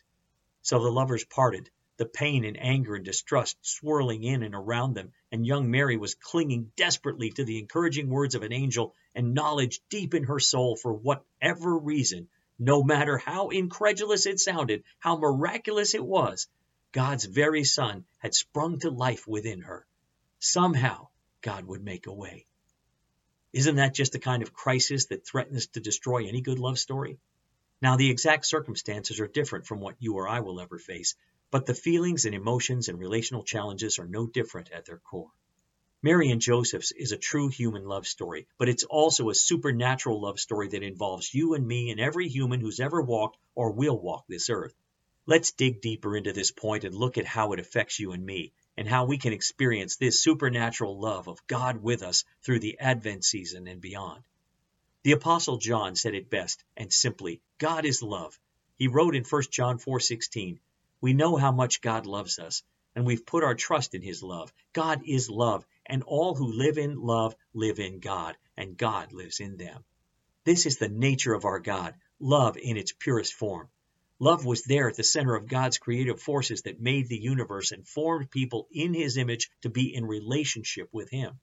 So 0.62 0.84
the 0.84 0.92
lovers 0.92 1.26
parted, 1.26 1.72
the 2.00 2.06
pain 2.06 2.46
and 2.46 2.58
anger 2.60 2.96
and 2.96 3.04
distrust 3.04 3.58
swirling 3.62 4.24
in 4.24 4.42
and 4.42 4.56
around 4.56 4.94
them, 4.94 5.12
and 5.34 5.46
young 5.46 5.70
Mary 5.70 5.98
was 5.98 6.16
clinging 6.16 6.72
desperately 6.78 7.30
to 7.30 7.44
the 7.44 7.60
encouraging 7.60 8.10
words 8.10 8.36
of 8.36 8.42
an 8.42 8.54
angel 8.54 8.96
and 9.14 9.34
knowledge 9.34 9.82
deep 9.90 10.14
in 10.14 10.24
her 10.24 10.40
soul 10.40 10.78
for 10.78 10.94
whatever 10.94 11.78
reason 11.78 12.30
No 12.58 12.84
matter 12.84 13.18
how 13.18 13.50
incredulous 13.50 14.26
it 14.26 14.40
sounded, 14.40 14.84
how 15.00 15.18
miraculous 15.18 15.94
it 15.94 16.06
was, 16.06 16.48
God's 16.92 17.26
very 17.26 17.64
Son 17.66 18.06
had 18.18 18.34
sprung 18.34 18.80
to 18.80 18.90
life 18.90 19.28
within 19.28 19.62
her. 19.62 19.86
Somehow, 20.40 21.10
God 21.42 21.66
would 21.66 21.84
make 21.84 22.08
a 22.08 22.14
way. 22.14 22.46
Isn't 23.52 23.76
that 23.76 23.94
just 23.94 24.12
the 24.12 24.20
kind 24.20 24.42
of 24.42 24.54
crisis 24.54 25.06
that 25.08 25.26
threatens 25.26 25.68
to 25.68 25.80
destroy 25.80 26.28
any 26.28 26.42
good 26.42 26.60
love 26.60 26.80
story? 26.80 27.18
Now, 27.82 27.96
the 27.96 28.10
exact 28.10 28.46
circumstances 28.46 29.20
are 29.20 29.28
different 29.28 29.66
from 29.66 29.80
what 29.80 29.96
you 30.00 30.16
or 30.16 30.28
I 30.28 30.42
will 30.42 30.60
ever 30.60 30.78
face, 30.78 31.16
but 31.52 31.66
the 31.66 31.74
feelings 31.74 32.26
and 32.26 32.36
emotions 32.36 32.88
and 32.88 33.00
relational 33.00 33.44
challenges 33.44 34.00
are 34.00 34.08
no 34.08 34.28
different 34.28 34.70
at 34.72 34.86
their 34.86 35.00
core. 35.00 35.32
Mary 36.02 36.30
and 36.30 36.40
Joseph's 36.40 36.92
is 36.92 37.12
a 37.12 37.18
true 37.18 37.50
human 37.50 37.86
love 37.86 38.08
story, 38.08 38.48
but 38.58 38.70
it's 38.70 38.86
also 38.86 39.30
a 39.30 39.36
supernatural 39.36 40.22
love 40.22 40.40
story 40.40 40.70
that 40.70 40.84
involves 40.84 41.34
you 41.34 41.56
and 41.56 41.68
me 41.68 41.92
and 41.92 42.00
every 42.00 42.30
human 42.30 42.62
who's 42.62 42.80
ever 42.80 43.02
walked 43.02 43.38
or 43.54 43.72
will 43.72 44.00
walk 44.00 44.26
this 44.28 44.50
earth. 44.50 44.74
Let's 45.26 45.52
dig 45.52 45.82
deeper 45.82 46.16
into 46.16 46.32
this 46.32 46.52
point 46.52 46.86
and 46.86 46.96
look 46.96 47.18
at 47.18 47.26
how 47.26 47.52
it 47.52 47.60
affects 47.60 48.00
you 48.00 48.14
and 48.14 48.26
me, 48.26 48.54
and 48.78 48.88
how 48.88 49.06
we 49.06 49.18
can 49.18 49.34
experience 49.34 49.98
this 49.98 50.24
supernatural 50.24 50.98
love 50.98 51.28
of 51.28 51.46
God 51.48 51.84
with 51.84 52.02
us 52.02 52.24
through 52.44 52.60
the 52.60 52.80
Advent 52.80 53.26
season 53.26 53.68
and 53.68 53.82
beyond. 53.82 54.24
The 55.04 55.12
apostle 55.12 55.58
John 55.58 55.96
said 55.96 56.16
it 56.16 56.30
best 56.30 56.64
and 56.78 56.94
simply, 56.94 57.42
God 57.58 57.86
is 57.86 58.02
love. 58.02 58.40
He 58.76 58.88
wrote 58.88 59.16
in 59.16 59.26
1 59.26 59.44
John 59.52 59.80
4:16, 59.80 60.60
"We 61.02 61.14
know 61.14 61.38
how 61.38 61.52
much 61.52 61.82
God 61.82 62.06
loves 62.06 62.40
us, 62.40 62.64
and 62.94 63.06
we've 63.06 63.26
put 63.26 63.44
our 63.44 63.56
trust 63.56 63.96
in 63.96 64.02
his 64.02 64.22
love. 64.22 64.52
God 64.74 65.02
is 65.06 65.30
love, 65.30 65.66
and 65.86 66.04
all 66.04 66.36
who 66.36 66.52
live 66.52 66.78
in 66.78 67.00
love 67.00 67.36
live 67.54 67.80
in 67.80 68.00
God, 68.00 68.38
and 68.58 68.78
God 68.78 69.14
lives 69.14 69.40
in 69.40 69.58
them." 69.58 69.86
This 70.44 70.66
is 70.66 70.78
the 70.78 70.90
nature 70.90 71.34
of 71.34 71.46
our 71.46 71.60
God, 71.60 71.96
love 72.20 72.58
in 72.58 72.76
its 72.76 72.92
purest 72.92 73.34
form. 73.34 73.70
Love 74.20 74.44
was 74.44 74.64
there 74.64 74.90
at 74.90 74.98
the 74.98 75.04
center 75.04 75.36
of 75.36 75.48
God's 75.48 75.78
creative 75.78 76.22
forces 76.22 76.64
that 76.64 76.82
made 76.82 77.08
the 77.08 77.22
universe 77.22 77.72
and 77.72 77.88
formed 77.88 78.30
people 78.30 78.68
in 78.72 78.94
his 78.94 79.16
image 79.16 79.50
to 79.62 79.70
be 79.70 79.96
in 79.96 80.06
relationship 80.06 80.90
with 80.92 81.10
him. 81.10 81.40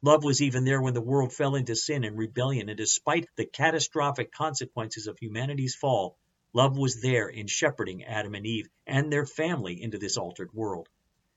Love 0.00 0.24
was 0.24 0.40
even 0.40 0.64
there 0.64 0.80
when 0.80 0.94
the 0.94 1.00
world 1.02 1.32
fell 1.34 1.54
into 1.54 1.76
sin 1.76 2.04
and 2.04 2.16
rebellion, 2.16 2.70
and 2.70 2.78
despite 2.78 3.28
the 3.36 3.44
catastrophic 3.44 4.32
consequences 4.32 5.06
of 5.06 5.18
humanity's 5.18 5.74
fall, 5.74 6.16
love 6.56 6.78
was 6.78 7.02
there 7.02 7.28
in 7.28 7.46
shepherding 7.46 8.02
Adam 8.04 8.34
and 8.34 8.46
Eve 8.46 8.66
and 8.86 9.12
their 9.12 9.26
family 9.26 9.82
into 9.82 9.98
this 9.98 10.16
altered 10.16 10.54
world. 10.54 10.88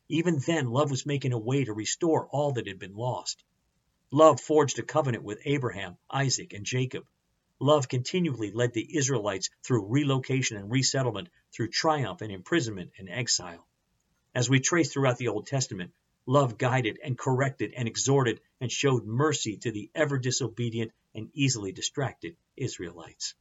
Even 0.07 0.39
then, 0.47 0.69
love 0.69 0.89
was 0.89 1.05
making 1.05 1.33
a 1.33 1.37
way 1.37 1.65
to 1.65 1.73
restore 1.73 2.27
all 2.27 2.53
that 2.53 2.67
had 2.67 2.79
been 2.79 2.95
lost. 2.95 3.43
Love 4.11 4.39
forged 4.39 4.79
a 4.79 4.81
covenant 4.81 5.25
with 5.25 5.41
Abraham, 5.43 5.97
Isaac, 6.09 6.53
and 6.53 6.65
Jacob. 6.65 7.05
Love 7.59 7.89
continually 7.89 8.51
led 8.51 8.71
the 8.71 8.95
Israelites 8.97 9.49
through 9.61 9.87
relocation 9.87 10.55
and 10.55 10.71
resettlement, 10.71 11.27
through 11.53 11.67
triumph 11.67 12.21
and 12.21 12.31
imprisonment 12.31 12.91
and 12.97 13.09
exile. 13.09 13.67
As 14.33 14.49
we 14.49 14.61
trace 14.61 14.93
throughout 14.93 15.17
the 15.17 15.27
Old 15.27 15.47
Testament, 15.47 15.91
love 16.27 16.57
guided 16.57 16.97
and 17.03 17.17
corrected 17.17 17.73
and 17.75 17.89
exhorted 17.89 18.39
and 18.61 18.71
showed 18.71 19.05
mercy 19.05 19.57
to 19.57 19.71
the 19.73 19.91
ever 19.93 20.17
disobedient 20.17 20.93
and 21.13 21.29
easily 21.33 21.73
distracted 21.73 22.37
Israelites. 22.55 23.35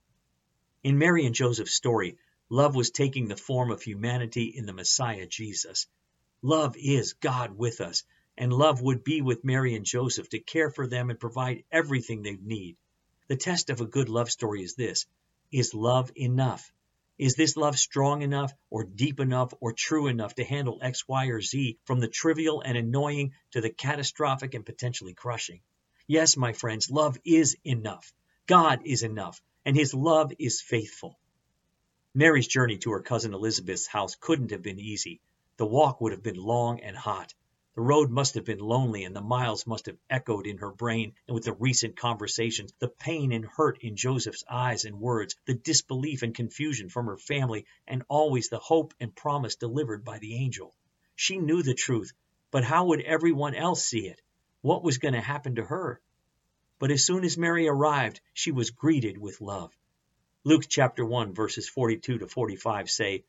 In 0.85 0.97
Mary 0.97 1.27
and 1.27 1.35
Joseph's 1.35 1.75
story, 1.75 2.19
love 2.49 2.77
was 2.77 2.93
taking 2.93 3.27
the 3.27 3.37
form 3.37 3.73
of 3.73 3.83
humanity 3.83 4.45
in 4.45 4.65
the 4.65 4.73
Messiah 4.73 5.27
Jesus. 5.27 5.89
Love 6.41 6.77
is 6.79 7.15
God 7.15 7.59
with 7.59 7.81
us, 7.81 8.05
and 8.37 8.53
love 8.53 8.81
would 8.81 9.03
be 9.03 9.21
with 9.21 9.43
Mary 9.43 9.75
and 9.75 9.85
Joseph 9.85 10.29
to 10.29 10.39
care 10.39 10.71
for 10.71 10.87
them 10.87 11.11
and 11.11 11.19
provide 11.19 11.65
everything 11.73 12.23
they 12.23 12.37
need. 12.37 12.77
The 13.27 13.37
test 13.37 13.71
of 13.71 13.81
a 13.81 13.87
good 13.87 14.09
love 14.09 14.31
story 14.31 14.63
is 14.63 14.77
this 14.77 15.07
Is 15.51 15.75
love 15.75 16.13
enough? 16.15 16.73
Is 17.19 17.35
this 17.35 17.57
love 17.57 17.77
strong 17.77 18.23
enough, 18.23 18.53
or 18.71 18.85
deep 18.85 19.19
enough, 19.19 19.53
or 19.61 19.73
true 19.73 20.07
enough 20.07 20.37
to 20.37 20.45
handle 20.45 20.79
X, 20.81 21.09
Y, 21.09 21.27
or 21.27 21.41
Z, 21.41 21.77
from 21.87 21.99
the 21.99 22.07
trivial 22.07 22.61
and 22.61 22.79
annoying 22.79 23.33
to 23.51 23.61
the 23.61 23.71
catastrophic 23.71 24.55
and 24.55 24.65
potentially 24.65 25.15
crushing? 25.15 25.61
Yes, 26.07 26.37
my 26.37 26.53
friends, 26.53 26.89
love 26.89 27.19
is 27.25 27.57
enough. 27.65 28.13
God 28.47 28.83
is 28.85 29.03
enough, 29.03 29.43
and 29.65 29.77
his 29.77 29.95
love 29.95 30.33
is 30.39 30.61
faithful. 30.61 31.19
Mary's 32.15 32.49
journey 32.49 32.79
to 32.79 32.91
her 32.93 33.03
cousin 33.03 33.35
Elizabeth's 33.35 33.87
house 33.87 34.15
couldn't 34.15 34.51
have 34.51 34.63
been 34.63 34.79
easy. 34.79 35.21
The 35.57 35.67
walk 35.67 36.01
would 36.01 36.13
have 36.13 36.23
been 36.23 36.37
long 36.37 36.81
and 36.81 36.97
hot. 36.97 37.35
The 37.75 37.83
road 37.83 38.11
must 38.11 38.35
have 38.35 38.45
been 38.45 38.59
lonely, 38.59 39.05
and 39.05 39.15
the 39.15 39.21
miles 39.21 39.65
must 39.65 39.87
have 39.87 39.99
echoed 40.11 40.49
in 40.49 40.59
her 40.59 40.73
brain, 40.73 41.15
and 41.29 41.35
with 41.37 41.45
the 41.45 41.53
recent 41.53 41.97
conversations, 41.97 42.73
the 42.81 42.89
pain 42.89 43.31
and 43.31 43.45
hurt 43.45 43.79
in 43.83 43.95
Joseph's 43.95 44.43
eyes 44.51 44.85
and 44.85 44.99
words, 44.99 45.37
the 45.47 45.55
disbelief 45.55 46.23
and 46.23 46.35
confusion 46.35 46.89
from 46.89 47.07
her 47.07 47.17
family, 47.17 47.67
and 47.87 48.03
always 48.09 48.49
the 48.49 48.59
hope 48.59 48.95
and 48.99 49.15
promise 49.15 49.55
delivered 49.55 50.05
by 50.05 50.19
the 50.19 50.35
angel. 50.35 50.75
She 51.15 51.39
knew 51.39 51.63
the 51.63 51.75
truth, 51.75 52.13
but 52.51 52.65
how 52.65 52.87
would 52.87 53.01
everyone 53.03 53.55
else 53.55 53.85
see 53.85 54.09
it? 54.09 54.21
What 54.61 54.83
was 54.83 54.99
going 54.99 55.15
to 55.15 55.21
happen 55.21 55.55
to 55.55 55.65
her? 55.65 56.01
But 56.79 56.91
as 56.91 57.05
soon 57.05 57.25
as 57.25 57.37
Mary 57.37 57.67
arrived, 57.67 58.21
she 58.33 58.53
was 58.53 58.71
greeted 58.71 59.19
with 59.19 59.41
love. 59.41 59.73
Luke 60.45 60.65
chapter 60.69 61.05
1 61.05 61.35
verses 61.35 61.69
42 61.69 62.19
to 62.19 62.29
45 62.29 62.89
say, 62.89 63.25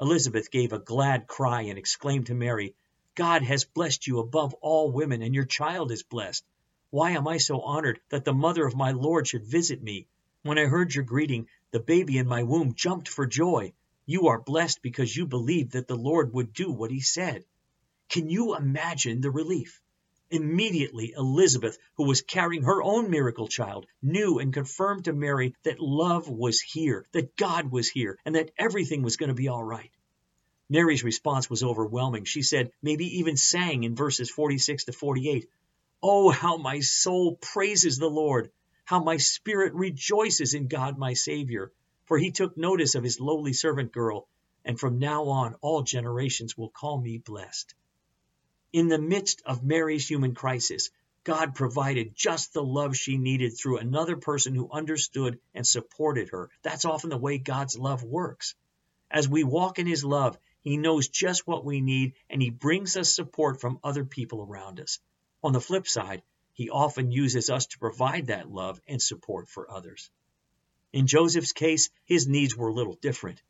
Elizabeth 0.00 0.50
gave 0.50 0.72
a 0.72 0.78
glad 0.78 1.26
cry 1.26 1.62
and 1.62 1.78
exclaimed 1.78 2.26
to 2.26 2.34
Mary, 2.34 2.74
God 3.14 3.42
has 3.42 3.64
blessed 3.64 4.06
you 4.06 4.20
above 4.20 4.54
all 4.54 4.90
women, 4.90 5.20
and 5.20 5.34
your 5.34 5.44
child 5.44 5.92
is 5.92 6.02
blessed. 6.02 6.44
Why 6.90 7.10
am 7.10 7.28
I 7.28 7.36
so 7.38 7.60
honored 7.60 8.00
that 8.08 8.24
the 8.24 8.32
mother 8.32 8.66
of 8.66 8.74
my 8.74 8.92
Lord 8.92 9.26
should 9.26 9.44
visit 9.44 9.82
me? 9.82 10.06
When 10.42 10.58
I 10.58 10.64
heard 10.64 10.94
your 10.94 11.04
greeting, 11.04 11.48
the 11.72 11.80
baby 11.80 12.18
in 12.18 12.26
my 12.26 12.42
womb 12.42 12.74
jumped 12.74 13.08
for 13.08 13.26
joy. 13.26 13.74
You 14.06 14.28
are 14.28 14.40
blessed 14.40 14.80
because 14.80 15.16
you 15.16 15.26
believed 15.26 15.72
that 15.72 15.88
the 15.88 15.96
Lord 15.96 16.32
would 16.32 16.52
do 16.52 16.70
what 16.70 16.90
he 16.90 17.00
said. 17.00 17.44
Can 18.08 18.28
you 18.28 18.56
imagine 18.56 19.20
the 19.20 19.30
relief? 19.30 19.82
Immediately, 20.32 21.12
Elizabeth, 21.14 21.76
who 21.96 22.04
was 22.04 22.22
carrying 22.22 22.62
her 22.62 22.82
own 22.82 23.10
miracle 23.10 23.48
child, 23.48 23.86
knew 24.00 24.38
and 24.38 24.50
confirmed 24.50 25.04
to 25.04 25.12
Mary 25.12 25.54
that 25.64 25.78
love 25.78 26.26
was 26.26 26.58
here, 26.62 27.06
that 27.12 27.36
God 27.36 27.70
was 27.70 27.90
here, 27.90 28.18
and 28.24 28.34
that 28.34 28.50
everything 28.56 29.02
was 29.02 29.18
going 29.18 29.28
to 29.28 29.34
be 29.34 29.48
all 29.48 29.62
right. 29.62 29.90
Mary's 30.70 31.04
response 31.04 31.50
was 31.50 31.62
overwhelming. 31.62 32.24
She 32.24 32.40
said, 32.40 32.72
maybe 32.80 33.18
even 33.18 33.36
sang 33.36 33.84
in 33.84 33.94
verses 33.94 34.30
46 34.30 34.84
to 34.86 34.92
48, 34.92 35.50
Oh, 36.02 36.30
how 36.30 36.56
my 36.56 36.80
soul 36.80 37.36
praises 37.36 37.98
the 37.98 38.08
Lord, 38.08 38.50
how 38.86 39.04
my 39.04 39.18
spirit 39.18 39.74
rejoices 39.74 40.54
in 40.54 40.66
God 40.66 40.96
my 40.96 41.12
Savior, 41.12 41.72
for 42.06 42.16
he 42.16 42.30
took 42.30 42.56
notice 42.56 42.94
of 42.94 43.04
his 43.04 43.20
lowly 43.20 43.52
servant 43.52 43.92
girl, 43.92 44.26
and 44.64 44.80
from 44.80 44.98
now 44.98 45.24
on 45.24 45.56
all 45.60 45.82
generations 45.82 46.56
will 46.56 46.70
call 46.70 46.98
me 46.98 47.18
blessed. 47.18 47.74
In 48.72 48.88
the 48.88 48.98
midst 48.98 49.42
of 49.44 49.62
Mary's 49.62 50.08
human 50.08 50.34
crisis, 50.34 50.90
God 51.24 51.54
provided 51.54 52.14
just 52.14 52.52
the 52.52 52.64
love 52.64 52.96
she 52.96 53.18
needed 53.18 53.56
through 53.56 53.78
another 53.78 54.16
person 54.16 54.54
who 54.54 54.70
understood 54.70 55.38
and 55.54 55.66
supported 55.66 56.30
her. 56.30 56.50
That's 56.62 56.84
often 56.84 57.10
the 57.10 57.18
way 57.18 57.38
God's 57.38 57.78
love 57.78 58.02
works. 58.02 58.54
As 59.10 59.28
we 59.28 59.44
walk 59.44 59.78
in 59.78 59.86
his 59.86 60.04
love, 60.04 60.38
he 60.62 60.76
knows 60.76 61.08
just 61.08 61.44
what 61.44 61.64
we 61.64 61.80
need, 61.80 62.14
and 62.30 62.40
He 62.40 62.50
brings 62.50 62.96
us 62.96 63.12
support 63.12 63.60
from 63.60 63.80
other 63.82 64.04
people 64.04 64.42
around 64.42 64.78
us. 64.78 65.00
On 65.42 65.52
the 65.52 65.60
flip 65.60 65.88
side, 65.88 66.22
He 66.52 66.70
often 66.70 67.10
uses 67.10 67.50
us 67.50 67.66
to 67.66 67.80
provide 67.80 68.28
that 68.28 68.48
love 68.48 68.80
and 68.86 69.02
support 69.02 69.48
for 69.48 69.68
others. 69.68 70.08
In 70.92 71.08
Joseph's 71.08 71.52
case, 71.52 71.90
his 72.04 72.28
needs 72.28 72.56
were 72.56 72.68
a 72.68 72.72
little 72.72 72.94
different. 72.94 73.42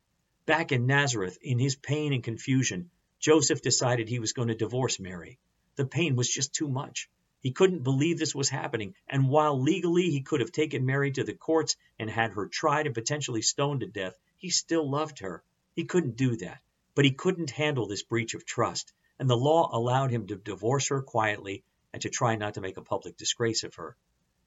Back 0.46 0.72
in 0.72 0.86
Nazareth, 0.86 1.36
in 1.42 1.58
his 1.58 1.76
pain 1.76 2.14
and 2.14 2.24
confusion, 2.24 2.90
Joseph 3.22 3.62
decided 3.62 4.08
he 4.08 4.18
was 4.18 4.32
going 4.32 4.48
to 4.48 4.54
divorce 4.56 4.98
Mary. 4.98 5.38
The 5.76 5.86
pain 5.86 6.16
was 6.16 6.28
just 6.28 6.52
too 6.52 6.66
much. 6.66 7.08
He 7.40 7.52
couldn't 7.52 7.84
believe 7.84 8.18
this 8.18 8.34
was 8.34 8.48
happening, 8.48 8.96
and 9.06 9.28
while 9.28 9.62
legally 9.62 10.10
he 10.10 10.22
could 10.22 10.40
have 10.40 10.50
taken 10.50 10.84
Mary 10.84 11.12
to 11.12 11.22
the 11.22 11.32
courts 11.32 11.76
and 12.00 12.10
had 12.10 12.32
her 12.32 12.48
tried 12.48 12.86
and 12.86 12.94
potentially 12.96 13.40
stoned 13.40 13.80
to 13.80 13.86
death, 13.86 14.18
he 14.38 14.50
still 14.50 14.90
loved 14.90 15.20
her. 15.20 15.44
He 15.76 15.84
couldn't 15.84 16.16
do 16.16 16.34
that. 16.38 16.62
But 16.96 17.04
he 17.04 17.12
couldn't 17.12 17.52
handle 17.52 17.86
this 17.86 18.02
breach 18.02 18.34
of 18.34 18.44
trust, 18.44 18.92
and 19.20 19.30
the 19.30 19.36
law 19.36 19.70
allowed 19.72 20.10
him 20.10 20.26
to 20.26 20.34
divorce 20.34 20.88
her 20.88 21.00
quietly 21.00 21.62
and 21.92 22.02
to 22.02 22.10
try 22.10 22.34
not 22.34 22.54
to 22.54 22.60
make 22.60 22.76
a 22.76 22.82
public 22.82 23.16
disgrace 23.16 23.62
of 23.62 23.76
her. 23.76 23.96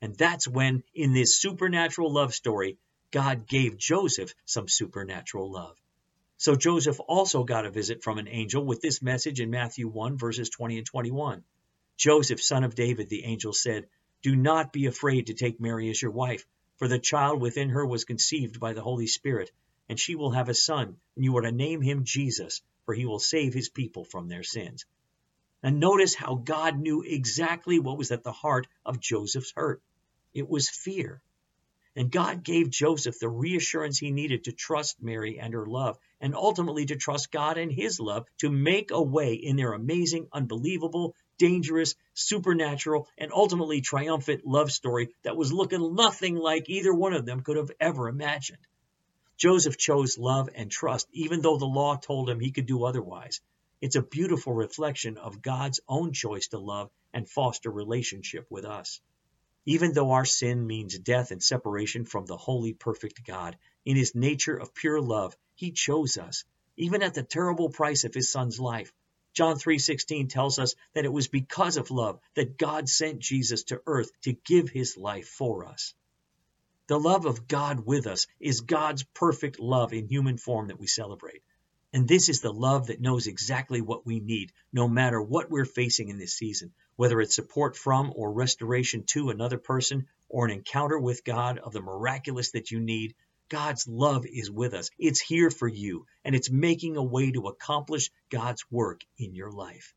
And 0.01 0.17
that's 0.17 0.49
when, 0.49 0.83
in 0.93 1.13
this 1.13 1.39
supernatural 1.39 2.11
love 2.11 2.33
story, 2.33 2.77
God 3.11 3.47
gave 3.47 3.77
Joseph 3.77 4.35
some 4.43 4.67
supernatural 4.67 5.49
love. 5.49 5.77
So 6.37 6.55
Joseph 6.55 6.99
also 7.07 7.43
got 7.43 7.65
a 7.65 7.71
visit 7.71 8.03
from 8.03 8.17
an 8.17 8.27
angel 8.27 8.65
with 8.65 8.81
this 8.81 9.01
message 9.01 9.39
in 9.39 9.49
Matthew 9.49 9.87
1, 9.87 10.17
verses 10.17 10.49
20 10.49 10.77
and 10.77 10.85
21. 10.85 11.43
Joseph, 11.97 12.41
son 12.41 12.63
of 12.63 12.75
David, 12.75 13.09
the 13.09 13.23
angel 13.23 13.53
said, 13.53 13.87
Do 14.21 14.35
not 14.35 14.73
be 14.73 14.85
afraid 14.85 15.27
to 15.27 15.33
take 15.33 15.61
Mary 15.61 15.89
as 15.89 16.01
your 16.01 16.11
wife, 16.11 16.45
for 16.77 16.87
the 16.87 16.99
child 16.99 17.41
within 17.41 17.69
her 17.69 17.85
was 17.85 18.03
conceived 18.03 18.59
by 18.59 18.73
the 18.73 18.81
Holy 18.81 19.07
Spirit 19.07 19.51
and 19.87 19.99
she 19.99 20.15
will 20.15 20.31
have 20.31 20.49
a 20.49 20.53
son, 20.53 20.97
and 21.15 21.23
you 21.23 21.37
are 21.37 21.41
to 21.41 21.51
name 21.51 21.81
him 21.81 22.03
Jesus, 22.03 22.61
for 22.85 22.93
he 22.93 23.05
will 23.05 23.19
save 23.19 23.53
his 23.53 23.69
people 23.69 24.03
from 24.03 24.27
their 24.27 24.43
sins. 24.43 24.85
And 25.61 25.79
notice 25.79 26.15
how 26.15 26.35
God 26.35 26.79
knew 26.79 27.01
exactly 27.01 27.79
what 27.79 27.97
was 27.97 28.11
at 28.11 28.23
the 28.23 28.31
heart 28.31 28.67
of 28.85 28.99
Joseph's 28.99 29.53
hurt. 29.55 29.81
It 30.33 30.47
was 30.47 30.69
fear. 30.69 31.21
And 31.95 32.11
God 32.11 32.43
gave 32.43 32.69
Joseph 32.69 33.19
the 33.19 33.29
reassurance 33.29 33.97
he 33.97 34.11
needed 34.11 34.43
to 34.43 34.51
trust 34.51 35.01
Mary 35.01 35.39
and 35.39 35.53
her 35.53 35.65
love, 35.65 35.97
and 36.19 36.35
ultimately 36.35 36.85
to 36.87 36.97
trust 36.97 37.31
God 37.31 37.57
and 37.57 37.71
his 37.71 37.99
love 37.99 38.25
to 38.39 38.49
make 38.49 38.91
a 38.91 39.01
way 39.01 39.35
in 39.35 39.55
their 39.55 39.71
amazing, 39.71 40.27
unbelievable, 40.33 41.15
dangerous, 41.37 41.95
supernatural, 42.13 43.07
and 43.17 43.31
ultimately 43.31 43.81
triumphant 43.81 44.45
love 44.45 44.71
story 44.71 45.09
that 45.23 45.37
was 45.37 45.53
looking 45.53 45.95
nothing 45.95 46.35
like 46.35 46.69
either 46.69 46.93
one 46.93 47.13
of 47.13 47.25
them 47.25 47.41
could 47.41 47.57
have 47.57 47.71
ever 47.79 48.09
imagined. 48.09 48.65
Joseph 49.37 49.77
chose 49.77 50.17
love 50.17 50.49
and 50.55 50.71
trust, 50.71 51.07
even 51.11 51.41
though 51.41 51.57
the 51.57 51.65
law 51.65 51.95
told 51.95 52.29
him 52.29 52.39
he 52.39 52.51
could 52.51 52.65
do 52.65 52.83
otherwise. 52.85 53.41
It's 53.81 53.97
a 53.97 54.01
beautiful 54.01 54.53
reflection 54.53 55.17
of 55.17 55.41
God's 55.41 55.81
own 55.87 56.13
choice 56.13 56.47
to 56.49 56.57
love 56.57 56.89
and 57.13 57.29
foster 57.29 57.69
relationship 57.69 58.47
with 58.49 58.65
us. 58.65 59.01
Even 59.65 59.93
though 59.93 60.11
our 60.11 60.25
sin 60.25 60.67
means 60.67 60.99
death 60.99 61.31
and 61.31 61.41
separation 61.41 62.05
from 62.05 62.25
the 62.25 62.37
holy, 62.37 62.73
perfect 62.73 63.25
God, 63.25 63.57
in 63.83 63.95
his 63.95 64.13
nature 64.13 64.55
of 64.55 64.75
pure 64.75 65.01
love, 65.01 65.35
he 65.55 65.71
chose 65.71 66.17
us, 66.17 66.43
even 66.77 67.01
at 67.01 67.15
the 67.15 67.23
terrible 67.23 67.69
price 67.69 68.03
of 68.03 68.13
his 68.13 68.31
son's 68.31 68.59
life. 68.59 68.93
John 69.33 69.57
3:16 69.57 70.29
tells 70.29 70.59
us 70.59 70.75
that 70.93 71.05
it 71.05 71.11
was 71.11 71.27
because 71.27 71.77
of 71.77 71.91
love 71.91 72.19
that 72.35 72.57
God 72.57 72.87
sent 72.87 73.19
Jesus 73.19 73.63
to 73.63 73.81
earth 73.85 74.11
to 74.21 74.33
give 74.33 74.69
his 74.69 74.97
life 74.97 75.27
for 75.27 75.65
us. 75.65 75.93
The 76.87 76.99
love 76.99 77.25
of 77.25 77.47
God 77.47 77.85
with 77.85 78.05
us 78.05 78.27
is 78.39 78.61
God's 78.61 79.03
perfect 79.15 79.59
love 79.59 79.93
in 79.93 80.07
human 80.07 80.37
form 80.37 80.67
that 80.67 80.79
we 80.79 80.87
celebrate. 80.87 81.41
And 81.91 82.07
this 82.07 82.29
is 82.29 82.41
the 82.41 82.53
love 82.53 82.87
that 82.87 83.01
knows 83.01 83.25
exactly 83.25 83.81
what 83.81 84.05
we 84.05 84.19
need, 84.19 84.53
no 84.71 84.87
matter 84.87 85.19
what 85.21 85.49
we're 85.49 85.65
facing 85.65 86.09
in 86.09 86.17
this 86.19 86.35
season, 86.35 86.73
whether 86.95 87.19
it's 87.21 87.35
support 87.35 87.75
from 87.75 88.13
or 88.15 88.31
restoration 88.31 89.03
to 89.07 89.29
another 89.29 89.57
person 89.57 90.07
or 90.29 90.45
an 90.45 90.51
encounter 90.51 90.97
with 90.97 91.23
God 91.23 91.59
of 91.59 91.73
the 91.73 91.81
miraculous 91.81 92.51
that 92.51 92.71
you 92.71 92.79
need. 92.79 93.15
God's 93.49 93.87
love 93.87 94.25
is 94.25 94.49
with 94.49 94.73
us. 94.73 94.89
It's 94.97 95.19
here 95.19 95.51
for 95.51 95.67
you, 95.67 96.07
and 96.23 96.35
it's 96.35 96.49
making 96.49 96.97
a 96.97 97.03
way 97.03 97.31
to 97.31 97.47
accomplish 97.47 98.09
God's 98.29 98.65
work 98.71 99.01
in 99.17 99.35
your 99.35 99.51
life. 99.51 99.93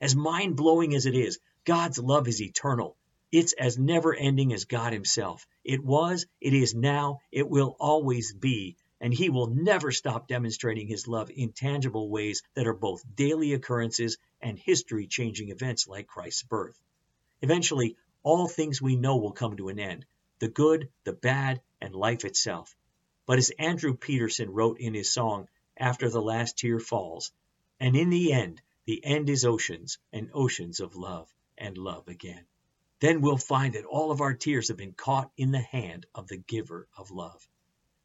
As 0.00 0.14
mind 0.14 0.56
blowing 0.56 0.94
as 0.94 1.06
it 1.06 1.14
is, 1.14 1.38
God's 1.64 1.98
love 1.98 2.28
is 2.28 2.40
eternal. 2.40 2.96
It's 3.32 3.52
as 3.54 3.78
never 3.78 4.14
ending 4.14 4.52
as 4.52 4.64
God 4.64 4.92
Himself. 4.92 5.46
It 5.64 5.82
was, 5.82 6.26
it 6.40 6.54
is 6.54 6.74
now, 6.74 7.20
it 7.32 7.48
will 7.48 7.74
always 7.80 8.32
be, 8.32 8.76
and 9.00 9.12
He 9.12 9.30
will 9.30 9.48
never 9.48 9.90
stop 9.90 10.28
demonstrating 10.28 10.86
His 10.86 11.08
love 11.08 11.30
in 11.30 11.52
tangible 11.52 12.08
ways 12.08 12.42
that 12.54 12.66
are 12.66 12.74
both 12.74 13.04
daily 13.14 13.52
occurrences 13.52 14.18
and 14.40 14.58
history 14.58 15.06
changing 15.06 15.50
events 15.50 15.88
like 15.88 16.06
Christ's 16.06 16.42
birth. 16.42 16.80
Eventually, 17.42 17.96
all 18.22 18.48
things 18.48 18.80
we 18.80 18.96
know 18.96 19.16
will 19.16 19.32
come 19.32 19.56
to 19.56 19.68
an 19.68 19.78
end 19.78 20.06
the 20.38 20.48
good, 20.48 20.90
the 21.04 21.12
bad, 21.12 21.60
and 21.80 21.94
life 21.94 22.24
itself. 22.24 22.74
But 23.26 23.38
as 23.38 23.50
Andrew 23.58 23.94
Peterson 23.96 24.50
wrote 24.50 24.78
in 24.80 24.94
his 24.94 25.12
song, 25.12 25.48
After 25.76 26.10
the 26.10 26.20
Last 26.20 26.58
Tear 26.58 26.80
Falls, 26.80 27.32
and 27.80 27.96
in 27.96 28.10
the 28.10 28.32
end, 28.32 28.60
the 28.84 29.04
end 29.04 29.30
is 29.30 29.44
oceans 29.44 29.98
and 30.12 30.30
oceans 30.34 30.80
of 30.80 30.96
love 30.96 31.32
and 31.56 31.78
love 31.78 32.08
again. 32.08 32.44
Then 33.00 33.20
we'll 33.20 33.36
find 33.36 33.74
that 33.74 33.84
all 33.84 34.10
of 34.10 34.20
our 34.20 34.34
tears 34.34 34.68
have 34.68 34.76
been 34.76 34.92
caught 34.92 35.30
in 35.36 35.50
the 35.50 35.60
hand 35.60 36.06
of 36.14 36.28
the 36.28 36.36
giver 36.36 36.88
of 36.96 37.10
love. 37.10 37.48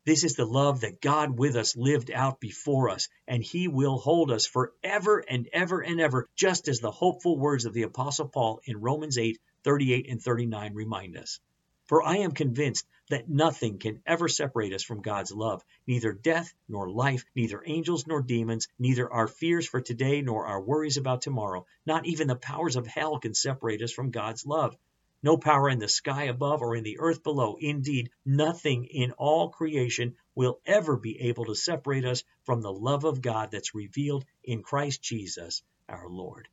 This 0.09 0.23
is 0.23 0.33
the 0.33 0.43
love 0.43 0.81
that 0.81 1.01
God 1.01 1.37
with 1.37 1.55
us 1.55 1.77
lived 1.77 2.09
out 2.09 2.39
before 2.39 2.89
us, 2.89 3.09
and 3.27 3.43
He 3.43 3.67
will 3.67 3.99
hold 3.99 4.31
us 4.31 4.47
forever 4.47 5.19
and 5.19 5.47
ever 5.53 5.81
and 5.81 6.01
ever, 6.01 6.27
just 6.35 6.67
as 6.67 6.79
the 6.79 6.89
hopeful 6.89 7.37
words 7.37 7.65
of 7.65 7.73
the 7.73 7.83
Apostle 7.83 8.27
Paul 8.27 8.59
in 8.63 8.81
Romans 8.81 9.19
8 9.19 9.39
38 9.63 10.09
and 10.09 10.19
39 10.19 10.73
remind 10.73 11.15
us. 11.15 11.39
For 11.85 12.01
I 12.01 12.17
am 12.17 12.31
convinced 12.31 12.87
that 13.11 13.29
nothing 13.29 13.77
can 13.77 14.01
ever 14.03 14.27
separate 14.27 14.73
us 14.73 14.81
from 14.81 15.03
God's 15.03 15.31
love, 15.31 15.63
neither 15.85 16.11
death 16.11 16.55
nor 16.67 16.89
life, 16.89 17.23
neither 17.35 17.61
angels 17.63 18.07
nor 18.07 18.23
demons, 18.23 18.67
neither 18.79 19.13
our 19.13 19.27
fears 19.27 19.67
for 19.67 19.79
today 19.79 20.23
nor 20.23 20.47
our 20.47 20.59
worries 20.59 20.97
about 20.97 21.21
tomorrow, 21.21 21.67
not 21.85 22.07
even 22.07 22.27
the 22.27 22.35
powers 22.35 22.77
of 22.77 22.87
hell 22.87 23.19
can 23.19 23.35
separate 23.35 23.83
us 23.83 23.91
from 23.91 24.09
God's 24.09 24.43
love. 24.43 24.75
No 25.21 25.37
power 25.37 25.69
in 25.69 25.79
the 25.79 25.89
sky 25.89 26.23
above 26.23 26.61
or 26.61 26.75
in 26.75 26.83
the 26.83 26.99
earth 26.99 27.23
below. 27.23 27.57
Indeed, 27.59 28.09
nothing 28.25 28.85
in 28.85 29.11
all 29.13 29.49
creation 29.49 30.15
will 30.33 30.61
ever 30.65 30.95
be 30.95 31.19
able 31.21 31.45
to 31.45 31.55
separate 31.55 32.05
us 32.05 32.23
from 32.45 32.61
the 32.61 32.71
love 32.71 33.03
of 33.03 33.21
God 33.21 33.51
that's 33.51 33.75
revealed 33.75 34.25
in 34.43 34.63
Christ 34.63 35.01
Jesus 35.01 35.61
our 35.89 36.07
Lord. 36.07 36.47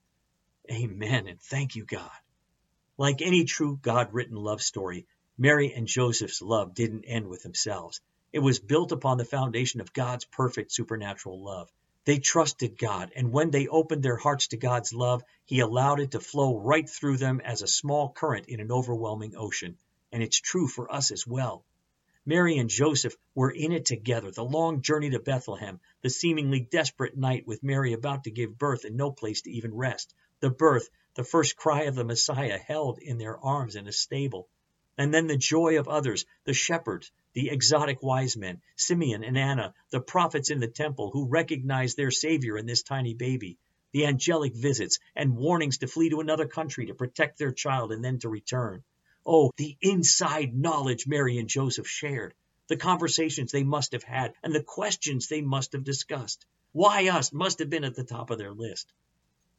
Amen. 0.71 1.29
And 1.29 1.41
thank 1.41 1.77
you, 1.77 1.85
God. 1.85 2.11
Like 2.99 3.23
any 3.23 3.45
true 3.45 3.79
God 3.81 4.13
written 4.13 4.37
love 4.37 4.63
story, 4.63 5.07
Mary 5.39 5.73
and 5.73 5.87
Joseph's 5.87 6.43
love 6.43 6.75
didn't 6.75 7.05
end 7.05 7.29
with 7.29 7.43
themselves. 7.43 8.01
It 8.33 8.41
was 8.41 8.59
built 8.59 8.91
upon 8.91 9.19
the 9.19 9.25
foundation 9.25 9.81
of 9.81 9.93
God's 9.93 10.25
perfect 10.25 10.73
supernatural 10.73 11.43
love. 11.43 11.71
They 12.07 12.21
trusted 12.21 12.79
God, 12.79 13.13
and 13.17 13.33
when 13.33 13.51
they 13.51 13.67
opened 13.67 14.05
their 14.05 14.17
hearts 14.17 14.47
to 14.49 14.57
God's 14.57 14.93
love, 14.93 15.25
He 15.45 15.59
allowed 15.59 15.99
it 15.99 16.13
to 16.13 16.21
flow 16.21 16.57
right 16.57 16.89
through 16.89 17.17
them 17.17 17.41
as 17.41 17.63
a 17.63 17.67
small 17.67 18.13
current 18.13 18.47
in 18.47 18.61
an 18.61 18.71
overwhelming 18.71 19.35
ocean. 19.37 19.77
And 20.13 20.23
it's 20.23 20.41
true 20.41 20.69
for 20.69 20.91
us 20.93 21.11
as 21.11 21.27
well. 21.27 21.65
Mary 22.25 22.59
and 22.59 22.71
Joseph 22.71 23.17
were 23.35 23.51
in 23.51 23.73
it 23.73 23.87
together 23.87 24.31
the 24.31 24.45
long 24.45 24.83
journey 24.83 25.11
to 25.11 25.19
Bethlehem, 25.19 25.81
the 26.03 26.11
seemingly 26.11 26.61
desperate 26.61 27.17
night 27.17 27.45
with 27.45 27.65
Mary 27.65 27.93
about 27.93 28.23
to 28.25 28.31
give 28.31 28.57
birth 28.57 28.85
and 28.85 28.97
no 28.97 29.11
place 29.11 29.43
to 29.43 29.51
even 29.51 29.75
rest, 29.75 30.15
the 30.39 30.51
birth, 30.51 30.89
the 31.15 31.25
first 31.25 31.57
cry 31.57 31.83
of 31.83 31.97
the 31.97 32.05
Messiah 32.05 32.59
held 32.59 32.99
in 33.01 33.19
their 33.19 33.37
arms 33.37 33.75
in 33.75 33.89
a 33.89 33.93
stable, 33.93 34.49
and 34.99 35.13
then 35.13 35.27
the 35.27 35.37
joy 35.37 35.79
of 35.79 35.89
others, 35.89 36.25
the 36.45 36.55
shepherds, 36.55 37.11
the 37.35 37.51
exotic 37.51 38.03
wise 38.03 38.37
men, 38.37 38.61
Simeon 38.77 39.23
and 39.23 39.37
Anna, 39.37 39.75
the 39.91 40.01
prophets 40.01 40.51
in 40.51 40.61
the 40.61 40.69
temple 40.69 41.11
who 41.11 41.29
recognized 41.29 41.97
their 41.97 42.11
Savior 42.11 42.57
in 42.57 42.67
this 42.67 42.83
tiny 42.83 43.15
baby, 43.15 43.59
the 43.93 44.07
angelic 44.07 44.55
visits 44.55 44.99
and 45.15 45.37
warnings 45.37 45.79
to 45.79 45.87
flee 45.87 46.11
to 46.11 46.21
another 46.21 46.47
country 46.47 46.87
to 46.87 46.95
protect 46.95 47.39
their 47.39 47.53
child 47.53 47.93
and 47.93 48.05
then 48.05 48.19
to 48.19 48.29
return. 48.29 48.83
Oh, 49.25 49.51
the 49.57 49.77
inside 49.81 50.55
knowledge 50.55 51.07
Mary 51.07 51.39
and 51.39 51.49
Joseph 51.49 51.89
shared, 51.89 52.33
the 52.69 52.77
conversations 52.77 53.53
they 53.53 53.65
must 53.65 53.93
have 53.93 54.03
had, 54.03 54.35
and 54.43 54.55
the 54.55 54.63
questions 54.63 55.29
they 55.29 55.41
must 55.41 55.73
have 55.73 55.85
discussed. 55.85 56.47
Why 56.73 57.09
us 57.09 57.33
must 57.33 57.59
have 57.59 57.71
been 57.71 57.85
at 57.85 57.95
the 57.95 58.05
top 58.05 58.31
of 58.31 58.39
their 58.39 58.53
list. 58.53 58.93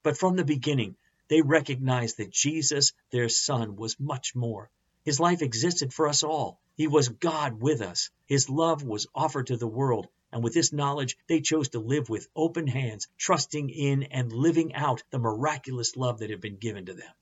But 0.03 0.17
from 0.17 0.35
the 0.35 0.45
beginning, 0.45 0.95
they 1.27 1.41
recognized 1.41 2.17
that 2.17 2.31
Jesus, 2.31 2.93
their 3.11 3.29
Son, 3.29 3.75
was 3.75 3.99
much 3.99 4.35
more. 4.35 4.69
His 5.07 5.21
life 5.21 5.41
existed 5.41 5.93
for 5.93 6.09
us 6.09 6.21
all. 6.21 6.59
He 6.75 6.85
was 6.85 7.07
God 7.07 7.61
with 7.61 7.79
us. 7.79 8.09
His 8.25 8.49
love 8.49 8.83
was 8.83 9.07
offered 9.15 9.47
to 9.47 9.55
the 9.55 9.65
world, 9.65 10.09
and 10.33 10.43
with 10.43 10.53
this 10.53 10.73
knowledge, 10.73 11.17
they 11.29 11.39
chose 11.39 11.69
to 11.69 11.79
live 11.79 12.09
with 12.09 12.27
open 12.35 12.67
hands, 12.67 13.07
trusting 13.17 13.69
in 13.69 14.03
and 14.03 14.33
living 14.33 14.75
out 14.75 15.03
the 15.09 15.17
miraculous 15.17 15.95
love 15.95 16.19
that 16.19 16.29
had 16.29 16.41
been 16.41 16.57
given 16.57 16.87
to 16.87 16.93
them. 16.93 17.13